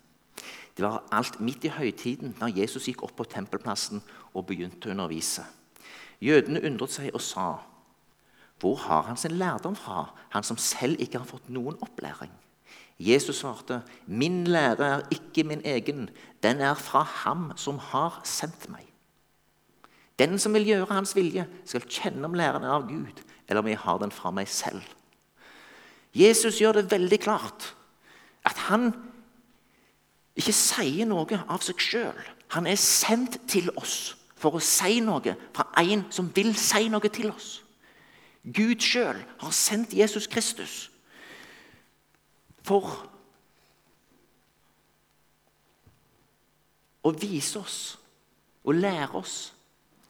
Det 0.76 0.84
var 0.84 1.04
alt 1.12 1.40
midt 1.40 1.64
i 1.64 1.68
høytiden 1.68 2.36
da 2.40 2.46
Jesus 2.46 2.86
gikk 2.88 3.02
opp 3.02 3.16
på 3.16 3.24
tempelplassen 3.24 4.02
og 4.34 4.46
begynte 4.46 4.88
å 4.88 4.94
undervise. 4.94 5.44
Jødene 6.22 6.62
undret 6.64 6.94
seg 6.94 7.10
og 7.14 7.20
sa 7.20 7.48
hvor 8.62 8.76
har 8.78 9.02
han 9.02 9.16
sin 9.18 9.34
lærdom 9.34 9.74
fra, 9.76 10.12
han 10.30 10.46
som 10.46 10.56
selv 10.56 11.00
ikke 11.02 11.18
har 11.18 11.26
fått 11.26 11.48
noen 11.50 11.74
opplæring? 11.82 12.30
Jesus 12.98 13.36
svarte, 13.36 13.82
'Min 14.06 14.44
lære 14.46 14.86
er 14.86 15.00
ikke 15.10 15.44
min 15.44 15.62
egen, 15.64 16.10
den 16.42 16.60
er 16.60 16.74
fra 16.74 17.02
Ham 17.02 17.52
som 17.56 17.78
har 17.78 18.20
sendt 18.24 18.68
meg.' 18.70 18.92
Den 20.18 20.38
som 20.38 20.54
vil 20.54 20.66
gjøre 20.66 20.94
Hans 20.94 21.16
vilje, 21.16 21.46
skal 21.64 21.80
kjenne 21.80 22.24
om 22.24 22.34
læren 22.34 22.62
er 22.62 22.70
av 22.70 22.88
Gud, 22.88 23.22
eller 23.48 23.62
om 23.62 23.68
jeg 23.68 23.78
har 23.78 23.98
den 23.98 24.12
fra 24.12 24.30
meg 24.30 24.48
selv. 24.48 24.82
Jesus 26.14 26.60
gjør 26.60 26.72
det 26.72 26.90
veldig 26.90 27.20
klart 27.20 27.74
at 28.44 28.56
han 28.56 28.92
ikke 30.36 30.52
sier 30.52 31.06
noe 31.06 31.42
av 31.48 31.58
seg 31.58 31.80
sjøl. 31.80 32.22
Han 32.48 32.66
er 32.66 32.76
sendt 32.76 33.40
til 33.48 33.70
oss 33.76 34.16
for 34.36 34.54
å 34.54 34.60
si 34.60 35.00
noe 35.00 35.34
fra 35.54 35.66
en 35.82 36.04
som 36.10 36.30
vil 36.34 36.54
si 36.56 36.88
noe 36.88 37.08
til 37.08 37.30
oss. 37.30 37.61
Gud 38.42 38.80
sjøl 38.82 39.20
har 39.38 39.54
sendt 39.54 39.94
Jesus 39.94 40.26
Kristus 40.26 40.90
for 42.66 42.90
å 47.02 47.12
vise 47.14 47.62
oss 47.62 47.78
og 48.62 48.78
lære 48.78 49.14
oss 49.18 49.36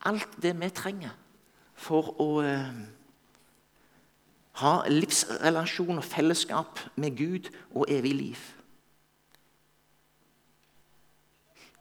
alt 0.09 0.39
det 0.41 0.55
vi 0.57 0.69
trenger 0.73 1.13
for 1.77 2.13
å 2.21 2.27
eh, 2.45 2.81
ha 4.61 4.73
livsrelasjon 4.89 6.01
og 6.01 6.05
fellesskap 6.05 6.81
med 6.95 7.17
Gud 7.17 7.49
og 7.73 7.89
evig 7.89 8.13
liv. 8.17 8.43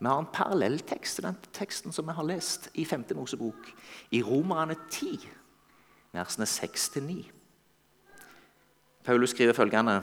Vi 0.02 0.08
har 0.08 0.18
en 0.18 0.32
parallelltekst 0.34 1.20
til 1.20 1.28
den 1.28 1.36
teksten 1.54 1.94
som 1.94 2.08
vi 2.08 2.16
har 2.16 2.26
lest 2.26 2.70
i 2.74 2.84
5. 2.88 3.04
Mosebok, 3.14 3.68
i 4.10 4.22
Romerne 4.24 4.76
10 4.90 5.41
versene 6.12 6.46
6-9. 6.46 7.30
Paulus 9.04 9.30
skriver 9.30 9.52
følgende.: 9.52 10.02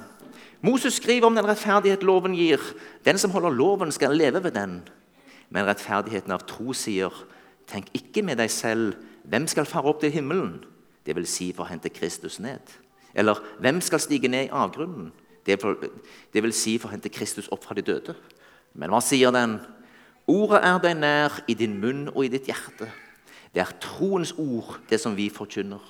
Moses 0.61 0.93
skriver 0.93 1.27
om 1.27 1.35
den 1.35 1.47
rettferdighet 1.47 2.03
loven 2.03 2.35
gir. 2.35 2.59
Den 3.05 3.17
som 3.17 3.31
holder 3.31 3.49
loven, 3.49 3.91
skal 3.91 4.17
leve 4.17 4.43
ved 4.43 4.51
den. 4.51 4.81
Men 5.49 5.65
rettferdigheten 5.65 6.31
av 6.31 6.43
tro 6.47 6.73
sier, 6.73 7.13
tenk 7.67 7.87
ikke 7.93 8.21
med 8.21 8.37
deg 8.37 8.51
selv, 8.51 8.93
hvem 9.23 9.47
skal 9.47 9.65
fare 9.65 9.89
opp 9.89 10.01
til 10.01 10.11
himmelen? 10.11 10.59
Det 11.05 11.15
vil 11.15 11.27
si 11.27 11.51
for 11.53 11.65
å 11.65 11.69
hente 11.69 11.89
Kristus 11.89 12.39
ned. 12.39 12.61
Eller 13.13 13.39
hvem 13.59 13.81
skal 13.81 14.01
stige 14.01 14.27
ned 14.27 14.49
i 14.49 14.53
avgrunnen? 14.53 15.11
Det, 15.45 16.43
vil 16.43 16.53
si 16.53 16.77
for 16.77 16.89
å 16.89 16.93
hente 16.93 17.09
Kristus 17.09 17.47
opp 17.49 17.63
fra 17.65 17.73
de 17.73 17.81
døde. 17.81 18.13
Men 18.77 18.91
hva 18.93 18.99
sier 19.01 19.33
den? 19.33 19.57
Ordet 20.29 20.59
er 20.61 20.81
deg 20.83 20.97
nær 20.99 21.39
i 21.49 21.55
din 21.57 21.79
munn 21.81 22.09
og 22.11 22.25
i 22.25 22.29
ditt 22.29 22.51
hjerte. 22.51 22.89
Det 23.49 23.63
er 23.63 23.77
troens 23.81 24.35
ord, 24.37 24.75
det 24.89 24.99
som 25.01 25.15
vi 25.17 25.31
forkynner. 25.33 25.81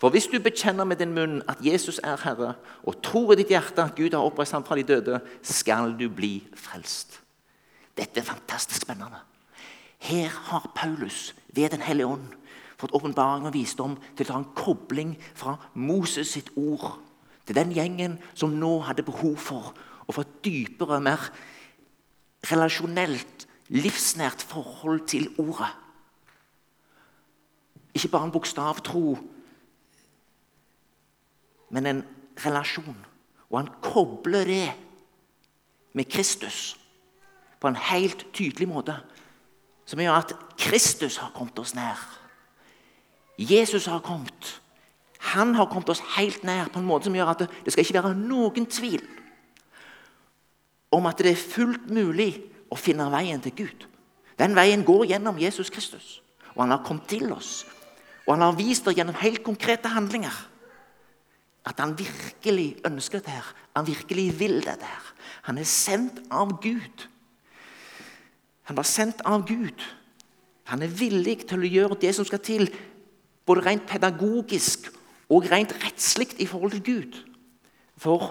For 0.00 0.10
hvis 0.10 0.26
du 0.28 0.38
bekjenner 0.42 0.84
med 0.84 1.00
din 1.00 1.14
munn 1.14 1.42
at 1.48 1.60
Jesus 1.64 2.00
er 2.02 2.20
Herre, 2.24 2.54
og 2.82 3.00
tror 3.02 3.32
i 3.32 3.38
ditt 3.40 3.52
hjerte 3.54 3.84
at 3.84 3.96
Gud 3.96 4.14
har 4.14 4.24
oppreist 4.24 4.52
ham 4.52 4.64
fra 4.66 4.76
de 4.76 4.86
døde, 4.86 5.20
skal 5.42 5.94
du 5.98 6.08
bli 6.10 6.42
frelst. 6.56 7.20
Dette 7.96 8.20
er 8.20 8.26
fantastisk 8.26 8.82
spennende. 8.82 9.22
Her 10.04 10.28
har 10.50 10.70
Paulus 10.74 11.34
ved 11.48 11.70
Den 11.70 11.80
hellige 11.80 12.06
ånd 12.06 12.26
fått 12.76 12.92
åpenbaring 12.92 13.46
og 13.46 13.54
visdom 13.54 13.96
til 14.16 14.26
å 14.26 14.28
ta 14.32 14.38
en 14.40 14.50
kobling 14.58 15.14
fra 15.34 15.56
Moses 15.74 16.34
sitt 16.34 16.50
ord 16.58 16.98
til 17.46 17.56
den 17.56 17.72
gjengen 17.72 18.18
som 18.34 18.56
nå 18.58 18.78
hadde 18.88 19.06
behov 19.06 19.36
for 19.40 19.72
å 20.04 20.12
få 20.12 20.24
et 20.24 20.36
dypere, 20.44 21.00
mer 21.00 21.30
relasjonelt, 22.50 23.46
livsnært 23.72 24.44
forhold 24.44 25.06
til 25.08 25.30
ordet. 25.40 25.70
Ikke 27.94 28.10
bare 28.12 28.28
en 28.28 28.34
bokstavtro 28.34 29.14
men 31.74 31.86
en 31.90 32.02
relasjon. 32.44 32.98
Og 33.50 33.58
han 33.58 33.70
kobler 33.82 34.46
det 34.46 34.72
med 35.94 36.10
Kristus 36.10 36.76
på 37.60 37.70
en 37.70 37.78
helt 37.90 38.26
tydelig 38.34 38.68
måte. 38.70 38.96
Som 39.86 40.00
gjør 40.00 40.20
at 40.22 40.34
Kristus 40.58 41.18
har 41.20 41.32
kommet 41.34 41.58
oss 41.58 41.74
nær. 41.76 41.98
Jesus 43.38 43.88
har 43.90 44.04
kommet. 44.06 44.60
Han 45.34 45.54
har 45.58 45.66
kommet 45.66 45.90
oss 45.90 46.02
helt 46.16 46.44
nær 46.46 46.70
på 46.70 46.78
en 46.78 46.86
måte 46.86 47.08
som 47.08 47.16
gjør 47.16 47.32
at 47.32 47.44
det, 47.44 47.50
det 47.64 47.74
skal 47.74 47.84
ikke 47.84 47.98
være 47.98 48.14
noen 48.16 48.66
tvil 48.70 49.02
om 50.94 51.08
at 51.10 51.18
det 51.18 51.32
er 51.32 51.40
fullt 51.40 51.88
mulig 51.90 52.30
å 52.70 52.78
finne 52.78 53.08
veien 53.10 53.42
til 53.42 53.54
Gud. 53.64 53.86
Den 54.38 54.54
veien 54.54 54.84
går 54.86 55.08
gjennom 55.10 55.38
Jesus 55.42 55.72
Kristus. 55.74 56.20
Og 56.54 56.62
han 56.62 56.74
har 56.76 56.84
kommet 56.86 57.08
til 57.10 57.32
oss. 57.34 57.64
Og 58.26 58.36
han 58.36 58.44
har 58.46 58.58
vist 58.58 58.86
oss 58.86 58.94
gjennom 58.94 59.16
helt 59.18 59.42
konkrete 59.46 59.90
handlinger 59.90 60.36
at 61.64 61.80
han 61.80 61.98
virkelig 61.98 62.76
ønsker 62.86 63.18
dette. 63.18 63.30
her. 63.30 63.54
Han 63.76 63.86
virkelig 63.86 64.38
vil 64.38 64.56
dette. 64.64 64.84
her. 64.84 65.14
Han 65.42 65.58
er 65.58 65.64
sendt 65.64 66.22
av 66.30 66.60
Gud. 66.62 67.08
Han 68.62 68.76
var 68.76 68.82
sendt 68.82 69.20
av 69.24 69.46
Gud. 69.46 69.80
Han 70.64 70.82
er 70.82 70.88
villig 70.88 71.46
til 71.48 71.60
å 71.60 71.68
gjøre 71.68 72.00
det 72.00 72.14
som 72.16 72.24
skal 72.24 72.40
til, 72.40 72.70
både 73.44 73.66
rent 73.66 73.86
pedagogisk 73.86 74.88
og 75.28 75.50
rent 75.50 75.74
rettslig 75.84 76.30
i 76.40 76.46
forhold 76.46 76.72
til 76.72 76.84
Gud, 76.84 77.18
for 78.00 78.30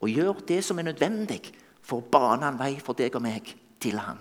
å 0.00 0.10
gjøre 0.10 0.46
det 0.46 0.60
som 0.64 0.78
er 0.78 0.86
nødvendig 0.86 1.40
for 1.82 1.98
å 1.98 2.10
bane 2.10 2.46
en 2.46 2.58
vei 2.58 2.76
for 2.82 2.94
deg 2.94 3.14
og 3.18 3.24
meg 3.24 3.50
til 3.82 3.98
Han. 3.98 4.18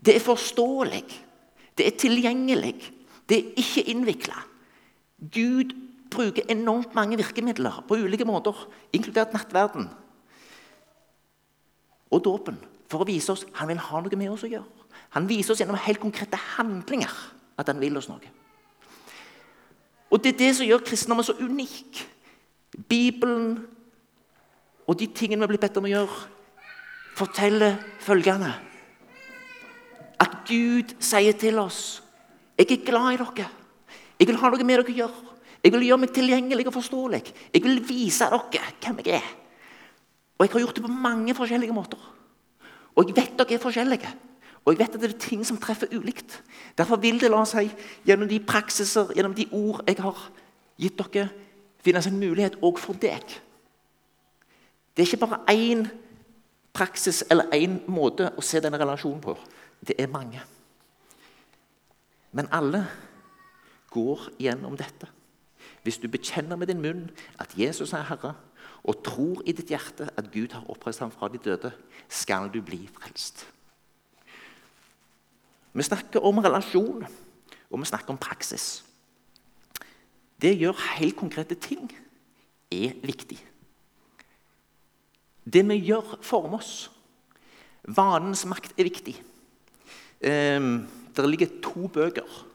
Det 0.00 0.16
er 0.16 0.24
forståelig, 0.24 1.04
det 1.76 1.86
er 1.86 1.96
tilgjengelig, 1.98 2.76
det 3.28 3.38
er 3.38 3.60
ikke 3.60 3.88
innvikla. 3.92 4.36
Gud 5.32 5.72
bruker 6.10 6.48
enormt 6.52 6.94
mange 6.94 7.18
virkemidler 7.20 7.82
på 7.88 7.98
ulike 8.00 8.26
måter, 8.28 8.56
inkludert 8.92 9.34
nattverden 9.34 9.88
og 12.10 12.24
dåpen, 12.26 12.56
for 12.90 13.02
å 13.02 13.06
vise 13.06 13.30
oss 13.32 13.44
han 13.54 13.70
vil 13.70 13.78
ha 13.78 14.00
noe 14.02 14.18
med 14.18 14.32
oss 14.32 14.44
å 14.46 14.50
gjøre. 14.50 14.86
Han 15.14 15.28
viser 15.30 15.54
oss 15.54 15.62
gjennom 15.62 15.78
helt 15.78 16.02
konkrete 16.02 16.38
handlinger 16.56 17.12
at 17.58 17.70
han 17.70 17.80
vil 17.82 17.98
oss 17.98 18.08
noe. 18.10 18.32
Og 20.10 20.18
Det 20.22 20.34
er 20.34 20.38
det 20.38 20.54
som 20.58 20.66
gjør 20.66 20.82
kristendommen 20.82 21.26
så 21.26 21.36
unik. 21.38 22.00
Bibelen 22.88 23.60
og 24.86 24.98
de 24.98 25.06
tingene 25.06 25.46
vi 25.46 25.54
blir 25.54 25.62
bedt 25.62 25.78
om 25.78 25.86
å 25.86 25.90
gjøre, 25.90 26.18
forteller 27.18 27.78
følgende 28.02 28.50
At 30.22 30.36
Gud 30.48 30.94
sier 31.02 31.34
til 31.38 31.58
oss 31.58 32.00
Jeg 32.58 32.70
er 32.70 32.84
glad 32.86 33.14
i 33.14 33.18
dere. 33.18 33.48
Jeg 34.18 34.28
vil 34.28 34.38
ha 34.38 34.50
noe 34.50 34.64
med 34.64 34.78
dere 34.78 34.92
å 34.92 34.96
gjøre. 34.98 35.29
Jeg 35.60 35.74
vil 35.74 35.84
gjøre 35.84 36.00
meg 36.00 36.14
tilgjengelig 36.16 36.66
og 36.70 36.76
forståelig. 36.78 37.20
Jeg 37.54 37.62
vil 37.64 37.82
vise 37.84 38.28
dere 38.30 38.72
hvem 38.80 39.02
jeg 39.04 39.20
er. 39.20 39.28
Og 40.38 40.46
jeg 40.46 40.52
har 40.54 40.64
gjort 40.64 40.78
det 40.78 40.84
på 40.86 40.92
mange 40.92 41.34
forskjellige 41.36 41.76
måter. 41.76 42.00
Og 42.96 43.08
jeg 43.08 43.16
vet 43.16 43.36
dere 43.38 43.58
er 43.58 43.62
forskjellige. 43.62 44.12
Og 44.64 44.72
jeg 44.72 44.80
vet 44.80 44.94
at 44.96 45.02
det 45.02 45.10
er 45.10 45.18
ting 45.20 45.44
som 45.46 45.58
treffer 45.60 45.92
ulikt. 45.92 46.42
Derfor 46.78 46.96
vil 47.00 47.20
det 47.20 47.30
la 47.30 47.44
si, 47.48 47.68
gjennom 48.08 48.28
de 48.28 48.40
praksiser, 48.44 49.12
gjennom 49.16 49.36
de 49.36 49.48
ord 49.52 49.82
jeg 49.88 50.00
har 50.00 50.24
gitt 50.80 51.00
dere, 51.00 51.28
finnes 51.80 52.08
en 52.08 52.20
mulighet 52.20 52.58
òg 52.64 52.80
for 52.80 52.96
deg. 53.00 53.24
Det 54.96 55.04
er 55.04 55.08
ikke 55.08 55.26
bare 55.26 55.44
én 55.52 55.86
praksis 56.76 57.22
eller 57.30 57.52
én 57.56 57.78
måte 57.90 58.30
å 58.36 58.44
se 58.44 58.60
denne 58.60 58.80
relasjonen 58.80 59.20
på. 59.24 59.36
Det 59.80 59.96
er 59.98 60.12
mange. 60.12 60.40
Men 62.32 62.48
alle 62.52 62.84
går 63.90 64.28
gjennom 64.38 64.76
dette. 64.78 65.08
Hvis 65.82 65.98
du 65.98 66.08
bekjenner 66.08 66.56
med 66.56 66.66
din 66.66 66.82
munn 66.82 67.08
at 67.40 67.54
Jesus 67.58 67.92
er 67.92 68.04
Herre, 68.08 68.34
og 68.84 69.02
tror 69.04 69.42
i 69.46 69.52
ditt 69.52 69.68
hjerte 69.72 70.08
at 70.16 70.30
Gud 70.32 70.52
har 70.52 70.68
oppreist 70.72 71.00
ham 71.00 71.12
fra 71.12 71.28
de 71.28 71.38
døde, 71.38 71.72
skal 72.08 72.48
du 72.52 72.60
bli 72.64 72.88
frelst. 72.98 73.46
Vi 75.72 75.82
snakker 75.82 76.24
om 76.24 76.38
relasjon, 76.38 77.04
og 77.70 77.80
vi 77.80 77.86
snakker 77.86 78.10
om 78.10 78.18
praksis. 78.18 78.84
Det 80.40 80.56
gjør 80.58 80.96
helt 80.96 81.16
konkrete 81.16 81.54
ting 81.54 81.90
er 82.70 82.94
viktig. 83.02 83.38
Det 85.44 85.62
vi 85.68 85.80
gjør, 85.90 86.18
former 86.22 86.58
oss. 86.58 86.90
Vanens 87.84 88.44
makt 88.46 88.74
er 88.78 88.86
viktig. 88.86 89.16
Eh, 90.20 90.60
det 91.16 91.28
ligger 91.28 91.60
to 91.62 91.88
bøker 91.88 92.46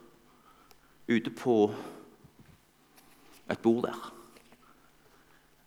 ute 1.08 1.30
på 1.30 1.74
et 3.50 3.62
bord 3.62 3.84
der 3.86 4.12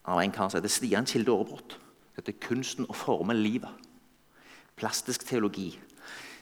av 0.08 0.22
en 0.22 0.32
kar 0.32 0.48
som 0.48 0.58
heter 0.58 0.72
Stian 0.72 1.06
Kilde 1.06 1.32
Aarebrot. 1.32 1.76
Dette 2.16 2.32
er 2.32 2.40
'Kunsten 2.40 2.86
å 2.86 2.94
forme 2.94 3.34
livet'. 3.34 3.84
Plastisk 4.76 5.26
teologi. 5.26 5.78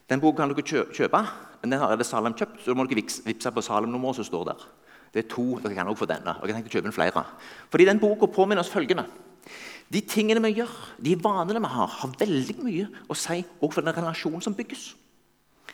Den 0.09 0.21
boka 0.21 0.37
kan 0.37 0.49
dere 0.49 0.63
kjøpe, 0.63 1.27
men 1.63 1.71
den 1.71 1.81
har 1.81 1.97
det 1.97 2.07
Salem 2.07 2.35
kjøpt. 2.35 2.61
så 2.61 2.67
da 2.67 2.75
må 2.75 2.87
dere 2.87 3.03
vippse 3.03 3.51
på 3.51 3.63
Salem-nummeret 3.63 4.15
som 4.15 4.25
står 4.25 4.45
der. 4.45 4.69
Det 5.13 5.25
er 5.25 5.29
to. 5.29 5.59
Dere 5.59 5.75
kan 5.75 5.87
også 5.87 5.99
få 5.99 6.07
denne. 6.07 6.37
og 6.41 6.47
jeg 6.47 6.55
tenkte 6.55 6.71
å 6.71 6.81
kjøpe 6.81 6.87
en 6.87 6.93
flere. 6.93 7.27
Fordi 7.71 7.85
den 7.85 7.99
boka 7.99 8.27
påminner 8.27 8.61
oss 8.61 8.71
følgende. 8.71 9.07
De 9.93 10.01
tingene 10.01 10.43
vi 10.43 10.55
gjør, 10.61 10.95
de 11.03 11.15
vanene 11.15 11.61
vi 11.61 11.67
har, 11.67 11.87
har 11.87 12.09
veldig 12.19 12.63
mye 12.63 12.89
å 13.09 13.15
si 13.15 13.45
også 13.61 13.73
for 13.73 13.81
den 13.83 13.95
relasjonen 13.95 14.43
som 14.43 14.55
bygges. 14.55 14.95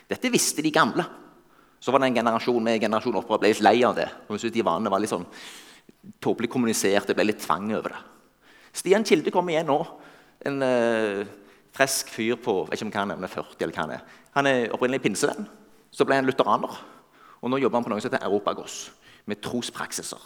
Dette 0.09 0.31
visste 0.31 0.61
de 0.61 0.71
gamle. 0.71 1.05
Så 1.83 1.91
var 1.91 1.99
det 1.99 2.13
en 2.13 2.15
generasjon 2.21 2.63
med 2.63 2.79
generasjon 2.79 3.17
oppe 3.19 3.35
og 3.35 3.41
ble 3.43 3.51
litt 3.51 3.63
lei 3.65 3.75
av 3.83 3.97
det. 3.97 4.07
Og 4.31 4.39
de 4.39 4.63
vanene 4.63 4.91
var 4.91 5.01
litt 5.03 5.11
sånn 5.11 5.25
tåpelig 6.23 6.47
kommunisert. 6.53 7.09
Det 7.09 7.15
ble 7.17 7.25
litt 7.27 7.41
tvang 7.43 7.73
over 7.75 7.91
det. 7.91 7.99
Stian 8.71 9.03
Kilde 9.03 9.33
kommer 9.35 9.51
igjen 9.51 9.67
nå. 9.67 9.81
En 10.47 10.63
uh, 10.63 11.25
frisk 11.75 12.13
fyr 12.13 12.39
på 12.39 12.55
jeg 12.61 12.71
vet 12.71 12.79
ikke 12.79 12.87
om 12.87 12.93
hva 12.93 13.03
han 13.03 13.11
nevner, 13.13 13.33
40 13.33 13.65
eller 13.65 13.75
hva 13.75 13.83
Han 13.83 13.95
er 13.97 14.05
Han 14.37 14.49
er 14.49 14.71
opprinnelig 14.71 15.03
pinsevenn. 15.03 15.49
Så 15.91 16.07
ble 16.07 16.21
han 16.21 16.25
lutheraner. 16.25 16.79
Og 17.43 17.51
nå 17.51 17.59
jobber 17.59 17.77
han 17.77 17.85
på 17.85 17.91
noe 17.91 18.01
som 18.01 18.13
heter 18.13 18.25
Europagos, 18.25 18.93
med 19.27 19.43
trospraksiser. 19.43 20.23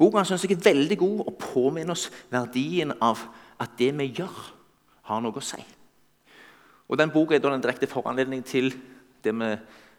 Boka 0.00 0.24
synes 0.24 0.48
jeg 0.48 0.56
er 0.56 0.64
veldig 0.64 0.96
god 0.98 1.20
og 1.28 1.38
påminner 1.38 1.92
oss 1.92 2.08
verdien 2.32 2.96
av 3.04 3.20
at 3.60 3.76
det 3.78 3.92
vi 4.00 4.08
gjør, 4.16 4.40
har 5.12 5.20
noe 5.20 5.36
å 5.36 5.44
si. 5.44 5.60
Og 6.88 6.96
den 6.98 7.12
Boka 7.12 7.36
er 7.36 7.44
da 7.44 7.52
en 7.52 7.62
direkte 7.62 7.86
foranledning 7.86 8.40
til 8.48 8.72
det 9.24 9.36
vi 9.36 9.52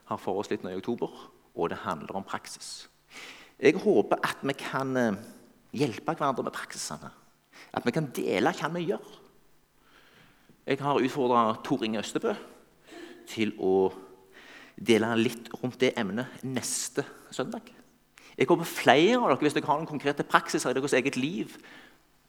har 0.09 0.21
for 0.21 0.41
oss 0.41 0.51
litt 0.51 0.63
nå 0.65 0.73
i 0.73 0.79
oktober, 0.79 1.11
og 1.55 1.71
det 1.71 1.81
handler 1.83 2.19
om 2.19 2.27
praksis. 2.27 2.87
Jeg 3.59 3.77
håper 3.79 4.19
at 4.25 4.41
vi 4.43 4.55
kan 4.59 4.97
eh, 4.99 5.21
hjelpe 5.75 6.15
hverandre 6.15 6.45
med 6.45 6.55
praksisene. 6.55 7.11
At 7.75 7.85
vi 7.87 7.93
kan 7.95 8.09
dele 8.15 8.51
hva 8.55 8.71
vi 8.73 8.89
gjør. 8.89 9.05
Jeg 10.65 10.81
har 10.81 10.99
utfordra 10.99 11.55
Tor 11.63 11.85
Inge 11.85 12.01
Østebø 12.01 12.33
til 13.29 13.53
å 13.61 13.91
dele 14.75 15.13
litt 15.19 15.49
rundt 15.61 15.79
det 15.81 15.93
emnet 15.97 16.43
neste 16.43 17.05
søndag. 17.33 17.69
Jeg 18.35 18.49
håper 18.49 18.67
flere 18.67 19.19
av 19.21 19.29
dere, 19.29 19.39
hvis 19.45 19.55
dere 19.55 19.69
har 19.69 19.79
noen 19.79 19.89
konkrete 19.89 20.25
praksiser 20.27 20.73
i 20.73 20.75
deres 20.75 20.95
eget 20.97 21.15
liv, 21.15 21.53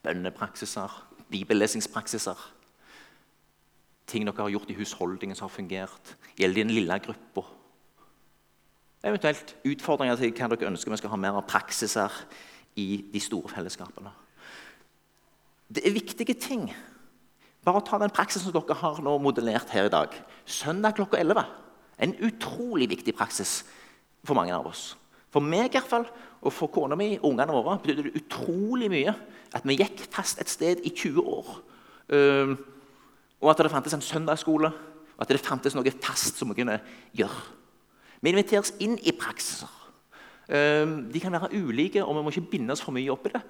bønnepraksiser, 0.06 0.92
bibellesingspraksiser, 1.32 2.44
ting 4.06 4.28
dere 4.28 4.44
har 4.44 4.52
gjort 4.54 4.70
i 4.70 4.76
husholdningen 4.78 5.38
som 5.38 5.48
har 5.48 5.56
fungert, 5.56 6.12
gjelder 6.38 6.60
i 6.60 6.66
den 6.68 6.76
lille 6.76 7.00
gruppa, 7.02 7.42
Eventuelt 9.04 9.54
utfordringer 9.66 10.16
til 10.18 10.32
hva 10.32 10.48
dere 10.50 10.70
ønsker 10.70 10.92
vi 10.92 10.98
skal 11.00 11.12
ha 11.12 11.18
mer 11.20 11.36
av 11.38 11.46
praksiser 11.48 12.12
i 12.80 13.04
de 13.12 13.20
store 13.22 13.52
fellesskapene. 13.52 14.12
Det 15.68 15.82
er 15.84 15.94
viktige 15.96 16.36
ting. 16.38 16.68
Bare 17.66 17.82
ta 17.84 17.98
den 17.98 18.12
praksisen 18.14 18.54
dere 18.54 18.78
har 18.78 19.00
nå 19.02 19.16
modellert 19.18 19.72
her 19.74 19.88
i 19.88 19.92
dag. 19.92 20.14
Søndag 20.46 20.96
klokka 20.98 21.18
11. 21.18 21.44
En 21.98 22.14
utrolig 22.24 22.88
viktig 22.92 23.14
praksis 23.16 23.64
for 24.26 24.38
mange 24.38 24.54
av 24.54 24.68
oss. 24.68 24.94
For 25.32 25.44
meg 25.44 25.68
i 25.68 25.76
hvert 25.76 25.90
fall, 25.90 26.06
og 26.40 26.54
for 26.54 26.70
kona 26.72 26.96
mi 26.96 27.16
og 27.16 27.32
ungene 27.32 27.54
våre 27.56 27.78
betydde 27.82 28.06
det 28.06 28.20
utrolig 28.20 28.88
mye 28.92 29.14
at 29.56 29.64
vi 29.66 29.78
gikk 29.80 30.04
fast 30.12 30.40
et 30.40 30.50
sted 30.52 30.84
i 30.86 30.92
20 30.94 31.20
år. 31.26 31.50
Og 33.42 33.50
at 33.50 33.60
det 33.60 33.72
fantes 33.72 33.96
en 33.96 34.04
søndagsskole, 34.04 34.70
og 35.16 35.24
at 35.24 35.32
det 35.32 35.42
fantes 35.42 35.74
noe 35.76 35.94
fast 36.02 36.38
som 36.38 36.52
vi 36.52 36.60
kunne 36.60 36.78
gjøre. 37.16 37.55
Vi 38.26 38.32
inviteres 38.34 38.72
inn 38.82 38.96
i 39.06 39.12
praksiser. 39.14 39.70
Ehm, 40.50 41.12
de 41.12 41.20
kan 41.22 41.32
være 41.32 41.52
ulike, 41.54 42.04
og 42.04 42.16
vi 42.16 42.22
må 42.22 42.30
ikke 42.30 42.50
binde 42.50 42.72
oss 42.74 42.82
for 42.82 42.90
mye 42.90 43.10
opp 43.14 43.28
i 43.28 43.30
det. 43.36 43.42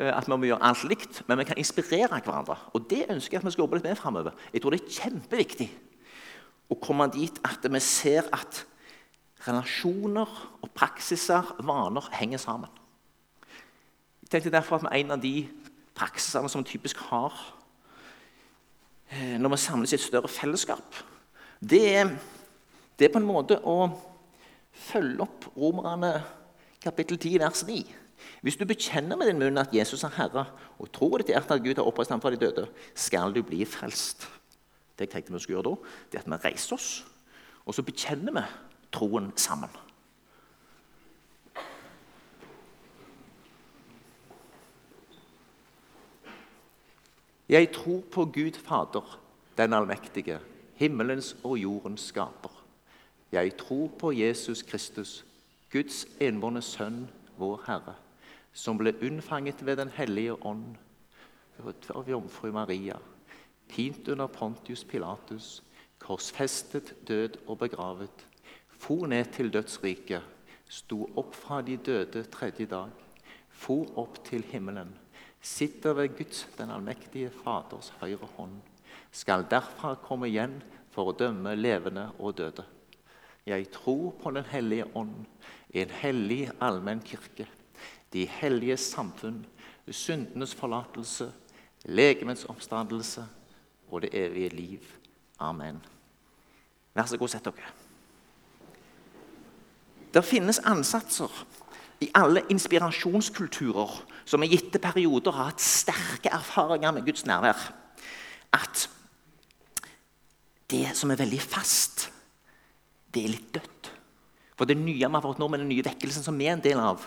Eh, 0.00 0.08
at 0.08 0.24
vi 0.24 0.32
må 0.32 0.48
gjøre 0.48 0.64
alt 0.64 0.84
likt, 0.88 1.22
Men 1.28 1.38
vi 1.38 1.44
kan 1.44 1.58
inspirere 1.58 2.20
hverandre. 2.20 2.56
Og 2.72 2.90
Det 2.90 3.06
ønsker 3.10 3.32
jeg 3.32 3.40
at 3.40 3.44
vi 3.44 3.50
skal 3.50 3.62
jobbe 3.62 3.76
litt 3.76 3.84
med 3.84 3.96
fremover. 3.96 4.32
Jeg 4.52 4.62
tror 4.62 4.70
det 4.70 4.80
er 4.80 5.00
kjempeviktig 5.00 5.70
å 6.70 6.80
komme 6.80 7.10
dit 7.12 7.40
at 7.44 7.72
vi 7.72 7.80
ser 7.80 8.22
at 8.32 8.64
relasjoner 9.46 10.28
og 10.62 10.70
praksiser, 10.74 11.56
vaner, 11.60 12.08
henger 12.12 12.38
sammen. 12.38 12.70
Jeg 14.22 14.30
tenkte 14.30 14.50
derfor 14.50 14.76
at 14.76 14.98
En 14.98 15.10
av 15.10 15.20
de 15.20 15.46
praksisene 15.94 16.48
som 16.48 16.64
vi 16.64 16.70
typisk 16.70 16.96
har 16.96 17.32
eh, 19.10 19.36
når 19.38 19.48
vi 19.48 19.56
samles 19.56 19.92
i 19.92 19.94
et 19.94 20.00
større 20.00 20.28
fellesskap, 20.28 20.94
det 21.60 21.96
er, 21.96 22.16
det 22.98 23.04
er 23.04 23.12
på 23.12 23.18
en 23.18 23.28
måte 23.28 23.60
å 23.60 24.11
følge 24.72 25.22
opp 25.24 25.46
Romerne 25.56 26.14
kapittel 26.82 27.18
10, 27.18 27.38
vers 27.40 27.64
9. 27.66 27.82
Hvis 28.42 28.56
du 28.56 28.64
bekjenner 28.66 29.18
med 29.18 29.28
din 29.30 29.38
munn 29.38 29.58
at 29.58 29.74
Jesus 29.74 30.04
er 30.06 30.14
Herre, 30.16 30.46
og 30.78 30.90
tror 30.94 31.18
i 31.18 31.22
ditt 31.22 31.34
hjerte 31.34 31.58
at 31.58 31.62
Gud 31.62 31.78
har 31.78 31.86
oppreist 31.86 32.10
ham 32.14 32.22
fra 32.22 32.30
de 32.30 32.40
døde, 32.40 32.66
skal 32.94 33.34
du 33.34 33.42
bli 33.46 33.64
frelst. 33.66 34.28
Det 34.98 35.06
jeg 35.06 35.14
tenkte 35.14 35.34
vi 35.34 35.42
skulle 35.42 35.58
gjøre 35.58 35.70
da, 35.70 35.94
det 36.10 36.18
er 36.18 36.24
at 36.24 36.30
vi 36.30 36.42
reiser 36.48 36.76
oss, 36.76 36.90
og 37.66 37.74
så 37.74 37.84
bekjenner 37.86 38.34
vi 38.36 38.44
troen 38.94 39.32
sammen. 39.36 39.70
Jeg 47.52 47.68
tror 47.74 48.00
på 48.10 48.24
Gud 48.32 48.56
Fader, 48.64 49.18
den 49.58 49.74
allmektige, 49.76 50.38
himmelens 50.78 51.34
og 51.44 51.58
jordens 51.58 52.06
skaper. 52.08 52.61
Jeg 53.32 53.56
tror 53.56 53.88
på 53.98 54.12
Jesus 54.12 54.62
Kristus, 54.62 55.24
Guds 55.72 56.06
enbårne 56.20 56.60
Sønn, 56.62 57.06
vår 57.40 57.62
Herre, 57.64 57.94
som 58.52 58.76
ble 58.76 58.92
unnfanget 59.00 59.62
ved 59.64 59.78
Den 59.80 59.88
hellige 59.88 60.34
ånd, 60.44 60.74
av 61.94 62.10
jomfru 62.10 62.50
Maria, 62.52 62.98
pint 63.68 64.08
under 64.08 64.26
Pontius 64.26 64.84
Pilatus, 64.84 65.62
korsfestet, 65.98 66.92
død 67.08 67.38
og 67.46 67.58
begravet, 67.58 68.26
for 68.68 69.06
ned 69.06 69.32
til 69.32 69.48
dødsriket, 69.52 70.20
sto 70.68 71.06
opp 71.16 71.32
fra 71.34 71.62
de 71.64 71.78
døde 71.80 72.26
tredje 72.28 72.66
dag, 72.68 72.92
for 73.48 73.88
opp 73.96 74.20
til 74.28 74.44
himmelen, 74.52 74.92
sitter 75.40 75.96
ved 75.96 76.18
Guds, 76.18 76.44
den 76.58 76.70
allmektige 76.70 77.32
Faders 77.32 77.94
høyre 78.02 78.28
hånd, 78.36 78.60
skal 79.12 79.48
derfra 79.48 79.96
komme 80.04 80.28
igjen 80.28 80.60
for 80.92 81.08
å 81.08 81.16
dømme 81.16 81.56
levende 81.56 82.10
og 82.18 82.36
døde. 82.36 82.68
Jeg 83.46 83.70
tror 83.70 84.14
på 84.22 84.30
Den 84.30 84.44
hellige 84.44 84.96
ånd, 84.96 85.26
en 85.74 85.90
hellig 85.90 86.50
allmenn 86.60 87.00
kirke, 87.02 87.48
de 88.12 88.26
hellige 88.26 88.76
samfunn, 88.76 89.46
syndenes 89.90 90.54
forlatelse, 90.54 91.32
legemets 91.84 92.44
oppstandelse 92.44 93.24
og 93.90 94.02
det 94.02 94.10
evige 94.12 94.48
liv. 94.48 94.80
Amen. 95.40 95.82
Vær 96.94 97.08
så 97.08 97.18
god, 97.18 97.28
sett 97.28 97.44
dere. 97.44 97.72
Det 100.14 100.24
finnes 100.24 100.58
ansatser 100.58 101.44
i 102.00 102.10
alle 102.14 102.42
inspirasjonskulturer 102.50 103.94
som 104.24 104.42
i 104.42 104.50
gitte 104.52 104.78
perioder 104.78 105.32
har 105.32 105.50
hatt 105.50 105.64
sterke 105.64 106.30
erfaringer 106.30 106.92
med 106.92 107.06
Guds 107.06 107.26
nærvær. 107.26 107.72
At 108.52 108.88
det 110.70 110.92
som 110.96 111.10
er 111.10 111.20
veldig 111.20 111.40
fast, 111.40 112.11
det 113.12 113.22
er 113.22 113.34
litt 113.34 113.48
dødt. 113.54 113.90
For 114.58 114.68
det 114.68 114.76
nye 114.78 114.94
vi 114.94 115.08
har 115.08 115.24
fått 115.24 115.40
nå 115.40 115.48
med 115.50 115.62
den 115.62 115.70
nye 115.72 115.84
vekkelsen 115.84 116.24
som 116.24 116.36
vi 116.38 116.48
er 116.48 116.56
en 116.56 116.64
del 116.64 116.80
av, 116.80 117.04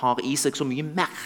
har 0.00 0.20
i 0.24 0.34
seg 0.40 0.56
så 0.56 0.66
mye 0.68 0.84
mer. 0.86 1.24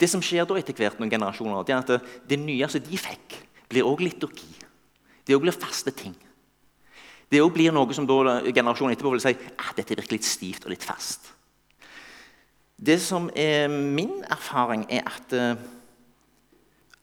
Det 0.00 0.08
som 0.10 0.22
skjer 0.24 0.46
da 0.48 0.56
etter 0.58 0.76
hvert 0.76 0.98
noen 1.00 1.12
generasjoner, 1.12 1.64
det 1.64 1.74
er 1.74 1.82
at 1.82 2.10
det, 2.28 2.38
nye 2.40 2.68
som 2.70 2.82
de 2.82 2.98
fikk, 2.98 3.38
blir 3.70 3.86
også 3.86 4.04
liturgi. 4.04 4.50
Det 5.24 5.36
òg 5.36 5.44
blir 5.46 5.56
faste 5.56 5.94
ting. 5.94 6.16
Det 7.30 7.40
òg 7.40 7.54
blir 7.54 7.72
noe 7.72 7.94
som 7.96 8.06
da 8.08 8.40
generasjonen 8.44 8.94
etterpå 8.94 9.14
vil 9.14 9.22
si 9.24 9.32
at 9.32 9.78
dette 9.78 9.96
virker 9.96 10.18
litt 10.18 10.28
stivt 10.28 10.66
og 10.66 10.74
litt 10.74 10.84
fast. 10.84 11.30
Det 12.74 12.98
som 13.00 13.30
er 13.38 13.70
min 13.70 14.18
erfaring, 14.26 14.84
er 14.92 15.06
at 15.08 15.32
uh, 15.38 15.54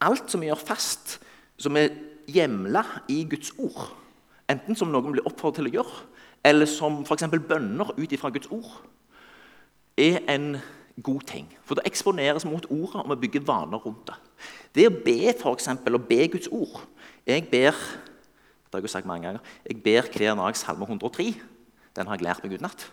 alt 0.04 0.30
som 0.30 0.44
vi 0.44 0.52
gjør 0.52 0.62
fast, 0.62 1.18
som 1.58 1.78
er 1.80 1.96
hjemla 2.30 2.84
i 3.10 3.24
Guds 3.32 3.54
ord, 3.58 3.88
enten 4.52 4.78
som 4.78 4.92
noen 4.92 5.16
blir 5.16 5.28
oppfordret 5.28 5.62
til 5.62 5.70
å 5.72 5.74
gjøre, 5.80 6.04
eller 6.52 6.70
som 6.70 7.02
f.eks. 7.06 7.28
bønner 7.48 7.94
ut 7.98 8.14
ifra 8.14 8.32
Guds 8.34 8.52
ord, 8.52 8.82
er 9.98 10.22
en 10.32 10.56
god 11.02 11.26
ting. 11.30 11.50
For 11.66 11.78
det 11.78 11.88
eksponeres 11.90 12.46
mot 12.46 12.66
ordet, 12.70 13.02
og 13.02 13.12
vi 13.14 13.28
bygger 13.28 13.48
vaner 13.48 13.82
rundt 13.82 14.10
det. 14.10 14.18
Det 14.76 14.88
å 14.88 14.96
be 15.04 15.34
eksempel, 15.34 15.98
å 15.98 16.06
be 16.08 16.24
Guds 16.32 16.48
ord 16.52 16.80
Jeg 17.28 17.44
ber 17.52 17.76
det 18.72 18.80
har 18.80 18.86
jeg 18.86 18.90
sagt 18.90 19.06
mange 19.06 19.28
ganger, 19.28 19.40
jeg 19.68 19.84
ber 19.84 20.06
hver 20.08 20.36
dag 20.36 20.56
Salme 20.56 20.86
103. 20.88 21.34
Den 21.96 22.08
har 22.08 22.16
jeg 22.16 22.24
lært 22.24 22.44
meg 22.44 22.54
utenat. 22.54 22.86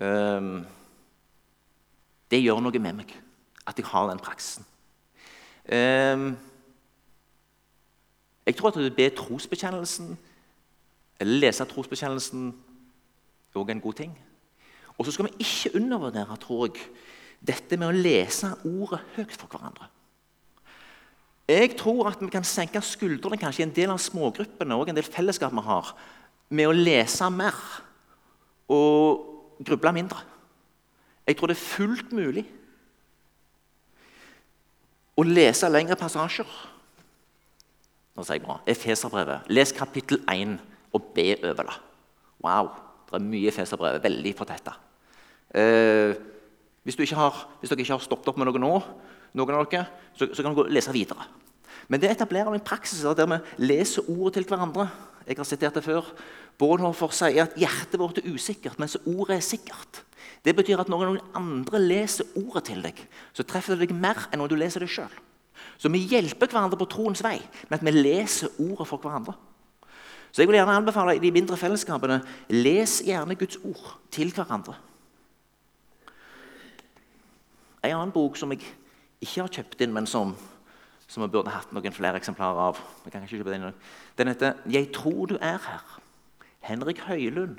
Um, 0.00 0.66
det 2.30 2.42
gjør 2.42 2.60
noe 2.60 2.78
med 2.78 2.98
meg 2.98 3.14
at 3.64 3.80
jeg 3.80 3.88
har 3.88 4.10
den 4.10 4.20
praksisen. 4.20 4.66
Um, 5.72 6.36
jeg 8.44 8.56
tror 8.56 8.68
at 8.68 8.76
å 8.76 8.92
be 8.92 9.08
trosbekjennelsen 9.16 10.18
lese 11.26 11.66
trosbekjennelsen 11.66 12.48
er 12.52 13.58
også 13.58 13.74
en 13.74 13.80
god 13.80 13.96
ting. 13.98 14.12
Og 14.98 15.06
så 15.06 15.14
skal 15.14 15.28
vi 15.28 15.44
ikke 15.44 15.74
undervurdere 15.78 16.36
tror 16.36 16.66
jeg, 16.68 16.82
dette 17.38 17.78
med 17.78 17.88
å 17.88 17.94
lese 17.94 18.50
ordet 18.66 19.00
høyt 19.16 19.34
for 19.38 19.50
hverandre. 19.50 19.86
Jeg 21.48 21.76
tror 21.78 22.10
at 22.10 22.20
vi 22.20 22.28
kan 22.28 22.44
senke 22.44 22.80
skuldrene 22.84 23.38
kanskje 23.40 23.62
i 23.62 23.66
en 23.68 23.74
del 23.74 23.92
av 23.94 24.00
smågruppene 24.02 24.76
og 24.76 24.90
en 24.90 24.98
del 24.98 25.06
fellesskap 25.06 25.54
vi 25.54 25.64
har, 25.64 25.94
med 26.50 26.68
å 26.68 26.76
lese 26.76 27.28
mer 27.32 27.56
og 28.68 29.62
gruble 29.64 29.92
mindre. 29.96 30.20
Jeg 31.26 31.36
tror 31.36 31.50
det 31.50 31.56
er 31.56 31.62
fullt 31.62 32.12
mulig 32.16 32.44
å 35.18 35.24
lese 35.26 35.68
lengre 35.70 35.96
passasjer. 35.98 36.48
Nå 38.16 38.24
sier 38.24 38.38
jeg 38.38 38.44
bra. 38.44 38.58
Efeserbrevet. 38.68 39.48
Les 39.52 39.72
kapittel 39.72 40.20
1 40.30 40.58
og 40.94 41.10
be 41.14 41.32
over 41.42 41.68
det. 41.68 41.76
Wow, 42.44 42.70
det 43.08 43.18
er 43.18 43.26
mye 43.26 43.50
Efeserbrevet. 43.50 44.04
Veldig 44.04 44.34
fortetta. 44.38 44.76
Eh, 45.54 46.14
hvis, 46.84 46.96
hvis, 46.96 47.10
dere 47.12 47.82
ikke 47.82 47.96
har 47.96 48.04
stoppet 48.04 48.30
opp 48.30 48.40
med 48.40 48.48
noe 48.48 48.62
nå, 48.62 48.72
noen 49.36 49.58
av 49.58 49.68
dere, 49.68 49.86
så, 50.16 50.28
så 50.32 50.44
kan 50.44 50.56
dere 50.56 50.72
lese 50.72 50.94
videre. 50.94 51.26
Men 51.88 52.00
det 52.00 52.10
etablerer 52.12 52.52
en 52.52 52.64
praksis 52.64 53.04
der 53.04 53.28
vi 53.28 53.38
leser 53.70 54.08
ordet 54.12 54.38
til 54.38 54.48
hverandre. 54.48 54.88
Jeg 55.28 55.36
har 55.36 55.48
sitert 55.48 55.76
det 55.76 55.84
før. 55.84 56.06
Bonhoeffer 56.58 57.12
sier 57.14 57.44
at 57.44 57.56
hjertet 57.60 58.00
vårt 58.00 58.20
er 58.20 58.28
usikkert, 58.32 58.78
mens 58.80 58.96
ordet 59.04 59.38
er 59.38 59.44
sikkert. 59.44 60.02
Det 60.44 60.54
betyr 60.56 60.80
at 60.80 60.90
når 60.90 61.04
noen 61.04 61.34
andre 61.36 61.80
leser 61.82 62.28
ordet 62.38 62.68
til 62.68 62.82
deg, 62.84 63.00
så 63.36 63.44
treffer 63.46 63.76
det 63.76 63.88
deg 63.88 63.96
mer 63.96 64.28
enn 64.30 64.40
når 64.42 64.52
du 64.52 64.56
leser 64.60 64.84
det 64.84 64.90
sjøl. 64.92 65.12
Så 65.78 65.90
vi 65.92 66.02
hjelper 66.10 66.50
hverandre 66.50 66.78
på 66.78 66.88
troens 66.90 67.22
vei 67.22 67.36
med 67.68 67.78
at 67.78 67.84
vi 67.86 67.94
leser 67.94 68.52
ordet 68.62 68.86
for 68.88 69.02
hverandre. 69.02 69.34
Så 70.32 70.42
jeg 70.42 70.48
vil 70.48 70.58
gjerne 70.58 70.76
anbefale 70.76 71.16
i 71.16 71.22
de 71.22 71.32
mindre 71.32 71.56
fellesskapene 71.56 72.20
les 72.52 72.98
gjerne 73.06 73.36
Guds 73.38 73.56
ord 73.64 73.96
til 74.12 74.32
hverandre. 74.34 74.76
En 77.84 77.94
annen 77.94 78.12
bok 78.12 78.36
som 78.36 78.52
jeg 78.52 78.62
ikke 79.22 79.40
har 79.40 79.52
kjøpt 79.58 79.82
inn, 79.82 79.94
men 79.94 80.06
som, 80.06 80.34
som 81.08 81.24
jeg 81.24 81.32
burde 81.32 81.52
hatt 81.54 81.72
noen 81.72 81.94
flere 81.94 82.20
eksemplarer 82.20 82.60
av 82.68 82.80
Den 84.18 84.28
heter 84.28 84.54
'Jeg 84.66 84.92
tror 84.92 85.26
du 85.26 85.38
er 85.40 85.58
her'. 85.58 86.00
Henrik 86.60 86.98
Høylund, 86.98 87.58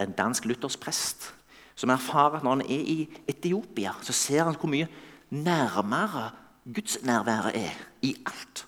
en 0.00 0.12
dansk 0.12 0.44
luthersk 0.44 0.80
prest, 0.80 1.34
som 1.74 1.90
erfarer 1.90 2.36
at 2.36 2.42
når 2.42 2.50
han 2.50 2.60
er 2.60 2.84
i 2.86 3.08
Etiopia, 3.28 3.92
så 4.02 4.12
ser 4.12 4.44
han 4.44 4.54
hvor 4.54 4.68
mye 4.68 4.88
nærmere 5.30 6.30
gudsnærværet 6.74 7.56
er 7.56 7.70
i 8.02 8.16
alt 8.26 8.65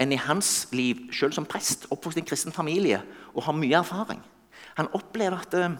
enn 0.00 0.12
i 0.12 0.20
hans 0.20 0.68
liv, 0.74 1.06
selv 1.14 1.32
som 1.36 1.46
prest, 1.46 1.86
oppvokst 1.90 2.18
i 2.18 2.22
en 2.24 2.28
kristen 2.28 2.54
familie 2.54 3.02
og 3.34 3.44
har 3.46 3.56
mye 3.56 3.78
erfaring. 3.78 4.22
Han 4.74 4.90
opplever 4.96 5.38
at 5.38 5.54
eh, 5.58 5.76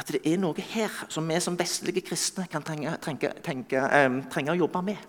at 0.00 0.08
det 0.14 0.22
er 0.24 0.38
noe 0.40 0.64
her 0.72 0.92
som 1.12 1.26
vi 1.28 1.36
som 1.42 1.58
vestlige 1.58 2.04
kristne 2.06 2.46
kan 2.48 2.64
trenge, 2.64 2.92
trenge, 3.04 3.32
tenke, 3.44 3.82
um, 4.06 4.22
trenge, 4.32 4.54
å 4.54 4.60
jobbe 4.62 4.80
med. 4.86 5.00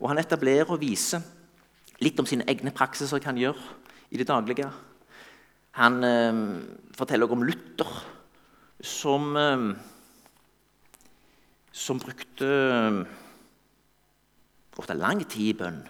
Og 0.00 0.08
Han 0.10 0.18
etablerer 0.18 0.70
og 0.72 0.80
viser 0.82 1.22
litt 2.02 2.18
om 2.18 2.26
sine 2.26 2.46
egne 2.50 2.74
praksiser 2.74 3.22
han 3.24 3.38
gjør 3.38 3.60
i 4.10 4.18
det 4.18 4.26
daglige. 4.26 4.66
Han 5.78 6.02
um, 6.02 6.42
forteller 6.96 7.30
om 7.30 7.44
Luther, 7.46 7.92
som, 8.82 9.30
um, 9.36 9.68
som 11.70 12.02
brukte 12.02 12.50
ofte 14.74 14.98
lang 14.98 15.22
tid 15.22 15.52
i 15.52 15.58
bønn. 15.62 15.82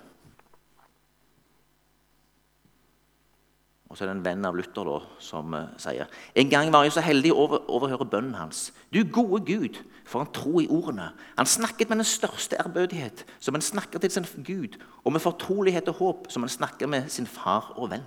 Og 3.94 3.98
så 3.98 4.02
er 4.02 4.08
det 4.10 4.16
en 4.16 4.24
venn 4.24 4.46
av 4.48 4.56
Luther 4.58 4.88
da, 4.88 4.96
som 5.22 5.52
uh, 5.54 5.68
sier 5.78 6.08
En 6.34 6.48
gang 6.50 6.72
var 6.74 6.82
jeg 6.82 6.96
så 6.96 7.02
heldig 7.06 7.30
å 7.30 7.44
over, 7.44 7.60
overhøre 7.76 8.08
bønnen 8.10 8.34
hans. 8.34 8.72
Du 8.90 9.04
gode 9.06 9.44
Gud, 9.46 9.78
for 10.02 10.24
han 10.24 10.32
tro 10.34 10.58
i 10.58 10.66
ordene. 10.66 11.12
Han 11.38 11.46
snakket 11.46 11.92
med 11.92 12.02
den 12.02 12.08
største 12.10 12.58
ærbødighet, 12.58 13.22
som 13.38 13.54
han 13.54 13.62
snakker 13.62 14.02
til 14.02 14.10
sin 14.10 14.26
Gud, 14.42 14.80
og 15.06 15.14
med 15.14 15.22
fortrolighet 15.22 15.92
og 15.94 16.00
håp, 16.00 16.26
som 16.34 16.42
han 16.42 16.50
snakker 16.50 16.90
med 16.90 17.06
sin 17.14 17.30
far 17.30 17.70
og 17.78 17.92
venn. 17.94 18.02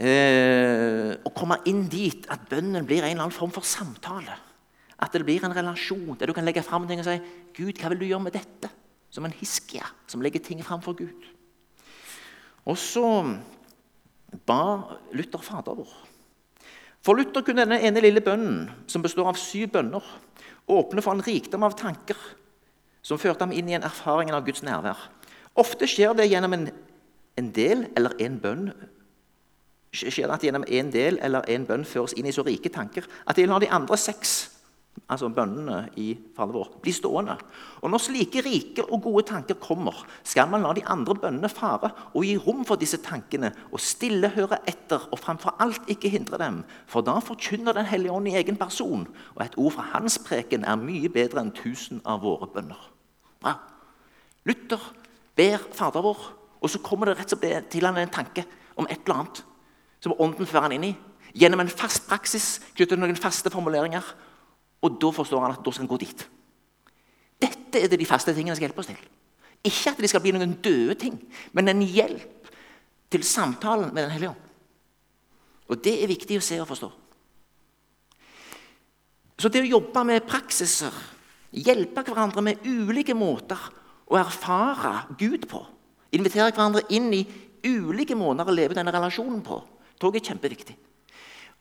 Eh, 0.00 1.12
å 1.20 1.36
komme 1.36 1.60
inn 1.68 1.84
dit 1.92 2.24
at 2.32 2.48
bønnen 2.48 2.88
blir 2.88 3.02
en 3.02 3.10
eller 3.10 3.26
annen 3.26 3.36
form 3.36 3.52
for 3.52 3.68
samtale. 3.68 4.40
At 4.96 5.12
det 5.12 5.26
blir 5.28 5.44
en 5.44 5.52
relasjon 5.52 6.16
der 6.16 6.32
du 6.32 6.38
kan 6.40 6.48
legge 6.48 6.64
fram 6.64 6.88
ting 6.88 7.04
og 7.04 7.10
si 7.10 7.20
'Gud, 7.52 7.76
hva 7.76 7.92
vil 7.92 8.00
du 8.00 8.08
gjøre 8.08 8.30
med 8.30 8.32
dette?' 8.32 8.72
Som 9.12 9.28
en 9.28 9.36
hiskia 9.36 9.84
som 10.06 10.24
legger 10.24 10.40
ting 10.40 10.64
fram 10.64 10.80
for 10.80 10.96
Gud. 10.96 11.28
Og 12.64 12.76
så 12.76 13.04
ba 14.46 14.98
Luther 15.12 15.42
Fader 15.44 15.78
vår. 15.78 15.92
For 17.04 17.16
Luther 17.16 17.44
kunne 17.46 17.64
denne 17.64 17.80
ene 17.84 18.02
lille 18.02 18.22
bønnen, 18.24 18.66
som 18.90 19.04
består 19.04 19.30
av 19.30 19.38
syv 19.40 19.70
bønner, 19.76 20.04
åpne 20.68 21.04
for 21.04 21.16
en 21.16 21.24
rikdom 21.24 21.64
av 21.64 21.78
tanker 21.78 22.18
som 23.02 23.20
førte 23.20 23.46
ham 23.46 23.54
inn 23.56 23.70
i 23.70 23.76
en 23.78 23.86
erfaring 23.86 24.32
av 24.34 24.44
Guds 24.44 24.64
nærvær. 24.66 24.98
Ofte 25.58 25.88
skjer 25.88 26.12
det 26.18 26.28
gjennom 26.28 26.54
en, 26.56 26.68
en 27.40 27.50
del 27.56 27.86
eller 27.96 28.16
en 28.20 28.38
bønn 28.42 28.70
skjer 29.94 30.28
det 30.28 30.34
at 30.34 30.44
gjennom 30.44 30.66
en 30.68 30.90
del 30.92 31.16
eller 31.24 31.46
en 31.48 31.64
bønn 31.66 31.86
føres 31.88 32.12
inn 32.18 32.28
i 32.28 32.34
så 32.34 32.44
rike 32.46 32.68
tanker 32.72 33.06
at 33.24 33.38
de 33.38 33.46
lar 33.48 33.62
de 33.62 33.70
andre 33.72 33.96
seks 33.96 34.57
altså 35.06 35.28
bønnene 35.32 35.88
i 36.00 36.10
Fader 36.36 36.56
vår, 36.56 36.70
blir 36.82 36.94
stående. 36.96 37.36
Og 37.82 37.90
Når 37.90 38.02
slike 38.02 38.42
rike 38.44 38.84
og 38.84 39.02
gode 39.04 39.24
tanker 39.28 39.58
kommer, 39.60 39.94
skal 40.24 40.48
man 40.50 40.62
la 40.64 40.72
de 40.74 40.84
andre 40.86 41.14
bønnene 41.14 41.48
fare 41.48 41.90
og 42.12 42.24
gi 42.24 42.36
rom 42.36 42.64
for 42.68 42.80
disse 42.80 43.00
tankene 43.04 43.52
og 43.72 43.80
stille 43.80 44.30
høre 44.34 44.60
etter 44.68 45.08
og 45.12 45.18
framfor 45.18 45.56
alt 45.62 45.88
ikke 45.88 46.10
hindre 46.12 46.40
dem. 46.42 46.62
For 46.86 47.00
da 47.02 47.18
forkynner 47.20 47.72
Den 47.78 47.86
hellige 47.86 48.12
ånd 48.12 48.28
i 48.28 48.36
egen 48.36 48.56
person, 48.56 49.06
og 49.34 49.42
et 49.44 49.54
ord 49.56 49.72
fra 49.72 49.84
hans 49.92 50.18
preken 50.18 50.64
er 50.64 50.76
mye 50.76 51.08
bedre 51.08 51.40
enn 51.40 51.52
tusen 51.54 52.00
av 52.04 52.22
våre 52.22 52.48
bønner. 52.50 52.80
Bra. 53.40 53.54
Luther 54.44 54.80
ber 55.36 55.58
Fader 55.72 56.02
vår, 56.02 56.18
og 56.60 56.70
så 56.70 56.80
kommer 56.82 57.06
det 57.06 57.18
rett 57.18 57.32
og 57.36 57.38
slett 57.38 57.70
til 57.70 57.86
han 57.86 57.96
en 57.96 58.10
tanke 58.10 58.44
om 58.76 58.88
et 58.90 59.04
eller 59.04 59.22
annet 59.22 59.44
som 60.00 60.14
ånden 60.18 60.46
fører 60.46 60.68
han 60.68 60.76
inn 60.78 60.88
i. 60.90 60.96
Gjennom 61.38 61.60
en 61.60 61.70
fast 61.70 62.06
praksis 62.08 62.58
knyttet 62.72 62.96
til 62.96 63.02
noen 63.02 63.18
faste 63.18 63.50
formuleringer 63.52 64.06
og 64.82 64.98
da 65.02 65.10
forstår 65.14 65.44
han 65.44 65.56
at 65.56 65.64
da 65.64 65.72
skal 65.72 65.86
han 65.86 65.90
gå 65.90 66.00
dit. 66.02 66.24
Dette 67.38 67.80
er 67.80 67.90
det 67.90 67.98
de 68.00 68.08
faste 68.08 68.34
tingene 68.34 68.56
skal 68.56 68.68
hjelpe 68.68 68.82
oss 68.82 68.90
til. 68.90 69.00
Ikke 69.66 69.92
at 69.92 70.00
det 70.02 70.10
skal 70.10 70.22
bli 70.22 70.32
noen 70.34 70.56
døde 70.62 70.94
ting, 70.98 71.18
men 71.52 71.70
en 71.70 71.82
hjelp 71.82 72.52
til 73.10 73.24
samtalen 73.26 73.92
med 73.92 74.04
Den 74.04 74.14
hellige 74.14 74.30
ånd. 74.30 74.44
Og 75.68 75.82
Det 75.82 76.02
er 76.02 76.08
viktig 76.08 76.38
å 76.38 76.44
se 76.44 76.60
og 76.60 76.68
forstå. 76.68 76.90
Så 79.38 79.48
det 79.48 79.62
å 79.62 79.70
jobbe 79.78 80.02
med 80.04 80.26
praksiser, 80.26 80.94
hjelpe 81.54 82.02
hverandre 82.02 82.42
med 82.42 82.64
ulike 82.66 83.14
måter 83.14 83.60
å 84.10 84.18
erfare 84.18 85.14
Gud 85.18 85.46
på, 85.46 85.60
invitere 86.10 86.50
hverandre 86.50 86.82
inn 86.90 87.12
i 87.14 87.22
ulike 87.64 88.16
måter 88.18 88.48
å 88.48 88.54
leve 88.54 88.74
denne 88.74 88.92
relasjonen 88.94 89.42
på, 89.46 89.60
tror 89.98 90.14
jeg 90.14 90.24
er 90.24 90.32
kjempeviktig. 90.32 90.76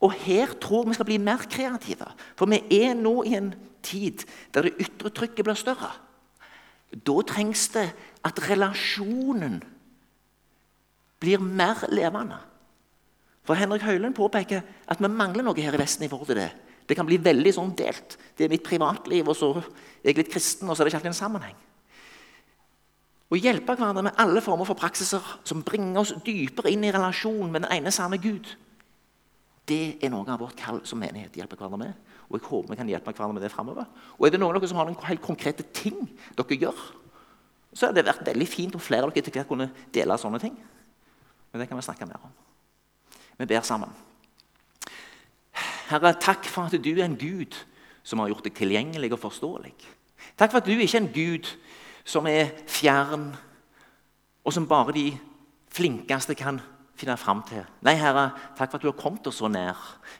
Og 0.01 0.13
her 0.13 0.53
tror 0.62 0.86
vi 0.86 0.93
skal 0.93 1.07
bli 1.10 1.17
mer 1.17 1.47
kreative. 1.49 2.05
For 2.38 2.49
vi 2.49 2.62
er 2.81 2.93
nå 2.97 3.23
i 3.25 3.33
en 3.38 3.53
tid 3.86 4.25
der 4.53 4.67
det 4.67 4.77
ytre 4.83 5.10
trykket 5.10 5.45
blir 5.47 5.57
større. 5.57 5.89
Da 6.91 7.15
trengs 7.27 7.67
det 7.73 7.89
at 8.25 8.43
relasjonen 8.49 9.60
blir 11.19 11.41
mer 11.41 11.81
levende. 11.89 12.38
For 13.47 13.57
Henrik 13.57 13.81
Høyland 13.88 14.15
påpeker 14.15 14.62
at 14.88 15.01
vi 15.01 15.10
mangler 15.10 15.45
noe 15.47 15.62
her 15.62 15.73
i 15.73 15.81
Vesten. 15.81 16.05
i 16.05 16.10
forhold 16.10 16.27
til 16.27 16.36
Det 16.36 16.51
Det 16.88 16.95
kan 16.95 17.05
bli 17.05 17.17
veldig 17.17 17.51
sånn 17.53 17.75
delt. 17.75 18.17
Det 18.38 18.45
er 18.45 18.49
mitt 18.49 18.63
privatliv, 18.63 19.27
og 19.27 19.36
så 19.36 19.57
er 19.57 19.63
jeg 20.03 20.17
litt 20.17 20.31
kristen, 20.31 20.69
og 20.69 20.77
så 20.77 20.81
er 20.81 20.86
det 20.86 20.93
ikke 20.93 20.97
alltid 20.97 21.07
en 21.07 21.13
sammenheng. 21.13 21.55
Å 23.27 23.36
hjelpe 23.36 23.75
hverandre 23.75 24.03
med 24.03 24.15
alle 24.15 24.41
former 24.41 24.63
for 24.63 24.79
praksiser 24.79 25.23
som 25.43 25.65
bringer 25.67 25.99
oss 25.99 26.13
dypere 26.23 26.71
inn 26.71 26.86
i 26.88 26.91
relasjon 26.91 27.51
med 27.51 27.65
den 27.65 27.71
ene 27.75 27.91
sanne 27.91 28.21
Gud, 28.23 28.47
det 29.67 29.97
er 30.03 30.12
noe 30.12 30.27
av 30.32 30.39
vårt 30.39 30.58
kall 30.60 30.80
som 30.88 30.99
menighet 31.01 31.36
hjelper 31.36 31.60
hverandre 31.60 31.80
med. 31.82 32.15
Og 32.27 32.39
jeg 32.39 32.47
håper 32.47 32.71
vi 32.71 32.80
kan 32.80 32.89
hjelpe 32.91 33.12
hverandre 33.12 33.38
med 33.38 33.45
det 33.45 33.51
fremover. 33.51 33.88
Og 34.17 34.27
er 34.27 34.34
det 34.34 34.39
noen 34.39 34.56
av 34.56 34.62
dere 34.62 34.71
som 34.71 34.80
har 34.80 34.88
noen 34.89 35.08
helt 35.08 35.23
konkrete 35.23 35.65
ting 35.75 35.99
dere 36.38 36.60
gjør, 36.63 36.82
så 37.73 37.88
hadde 37.88 37.99
det 37.99 38.08
vært 38.08 38.25
veldig 38.25 38.47
fint 38.49 38.75
om 38.75 38.82
flere 38.82 39.06
av 39.06 39.12
dere 39.12 39.25
etter 39.25 39.36
hvert 39.36 39.49
kunne 39.49 39.69
dele 39.93 40.17
sånne 40.19 40.39
ting. 40.41 40.56
Men 41.51 41.62
det 41.62 41.67
kan 41.69 41.80
vi 41.80 41.86
snakke 41.86 42.08
mer 42.08 42.23
om. 42.23 42.34
Vi 43.38 43.47
ber 43.49 43.65
sammen. 43.67 43.91
Herre, 45.88 46.13
takk 46.19 46.47
for 46.49 46.67
at 46.67 46.80
du 46.84 46.89
er 46.95 47.06
en 47.06 47.19
Gud 47.19 47.56
som 48.08 48.19
har 48.19 48.32
gjort 48.32 48.47
deg 48.47 48.56
tilgjengelig 48.58 49.12
og 49.15 49.21
forståelig. 49.23 49.75
Takk 50.39 50.51
for 50.51 50.62
at 50.62 50.67
du 50.67 50.73
ikke 50.73 50.97
er 50.97 51.03
en 51.03 51.13
Gud 51.13 51.51
som 52.08 52.27
er 52.30 52.53
fjern, 52.71 53.30
og 54.47 54.56
som 54.56 54.67
bare 54.67 54.95
de 54.95 55.10
flinkeste 55.75 56.36
kan 56.39 56.62
finne 56.97 57.15
fram 57.19 57.43
til. 57.47 57.62
Nei, 57.86 57.93
Herre, 57.99 58.31
takk 58.57 58.71
for 58.71 58.79
at 58.79 58.83
du 58.83 58.89
har 58.89 58.97
kommet 58.97 59.27
oss 59.29 59.39
så 59.41 59.49
nær. 59.51 59.77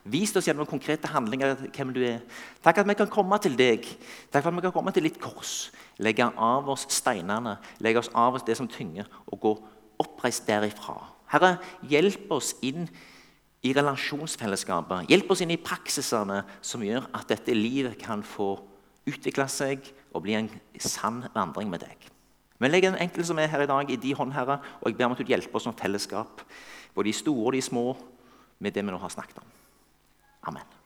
Vist 0.08 0.38
oss 0.38 0.48
gjennom 0.48 0.68
konkrete 0.70 1.10
handlinger 1.12 1.56
hvem 1.66 1.94
du 1.96 2.02
er. 2.06 2.22
Takk 2.64 2.84
at 2.84 2.90
vi 2.90 2.98
kan 3.00 3.12
komme 3.12 3.40
til 3.42 3.58
deg. 3.58 3.86
Takk 4.32 4.44
for 4.44 4.52
at 4.52 4.60
vi 4.60 4.66
kan 4.68 4.76
komme 4.76 4.94
til 4.96 5.08
ditt 5.10 5.20
kors. 5.22 5.72
Legge 6.04 6.30
av 6.30 6.70
oss 6.70 6.86
steinene, 6.94 7.58
legge 7.84 8.04
oss 8.04 8.12
av 8.14 8.38
oss 8.38 8.46
det 8.48 8.58
som 8.60 8.70
tynger, 8.70 9.10
og 9.28 9.42
gå 9.44 9.54
oppreist 10.04 10.46
derifra. 10.50 11.00
Herre, 11.34 11.58
hjelp 11.90 12.30
oss 12.32 12.54
inn 12.64 12.86
i 13.66 13.74
relasjonsfellesskapet. 13.76 15.10
Hjelp 15.12 15.32
oss 15.34 15.42
inn 15.44 15.56
i 15.56 15.62
praksisene 15.62 16.44
som 16.62 16.86
gjør 16.86 17.10
at 17.18 17.28
dette 17.34 17.56
livet 17.58 17.98
kan 18.00 18.24
få 18.24 18.54
utvikle 19.08 19.48
seg 19.52 19.90
og 20.14 20.24
bli 20.26 20.38
en 20.38 20.52
sann 20.84 21.26
vandring 21.34 21.72
med 21.72 21.84
deg. 21.84 22.12
Vi 22.58 22.70
legger 22.70 22.94
den 22.94 23.02
enkelte 23.02 23.28
som 23.30 23.40
er 23.40 23.52
her 23.52 23.66
i 23.66 23.70
dag, 23.70 23.92
i 23.92 24.00
de 24.02 24.16
hånd, 24.18 24.34
Herre, 24.34 24.60
og 24.82 24.90
jeg 24.90 24.98
ber 24.98 25.10
om 25.10 25.14
at 25.14 25.22
du 25.22 25.30
hjelper 25.30 25.60
oss 25.60 25.68
som 25.70 25.78
fellesskap, 25.78 26.42
både 26.96 27.10
de 27.12 27.14
store 27.14 27.46
og 27.52 27.54
de 27.54 27.62
små, 27.62 27.86
med 28.60 28.74
det 28.74 28.86
vi 28.86 28.92
nå 28.92 28.98
har 28.98 29.14
snakket 29.14 29.38
om. 29.38 29.54
Amen. 30.50 30.77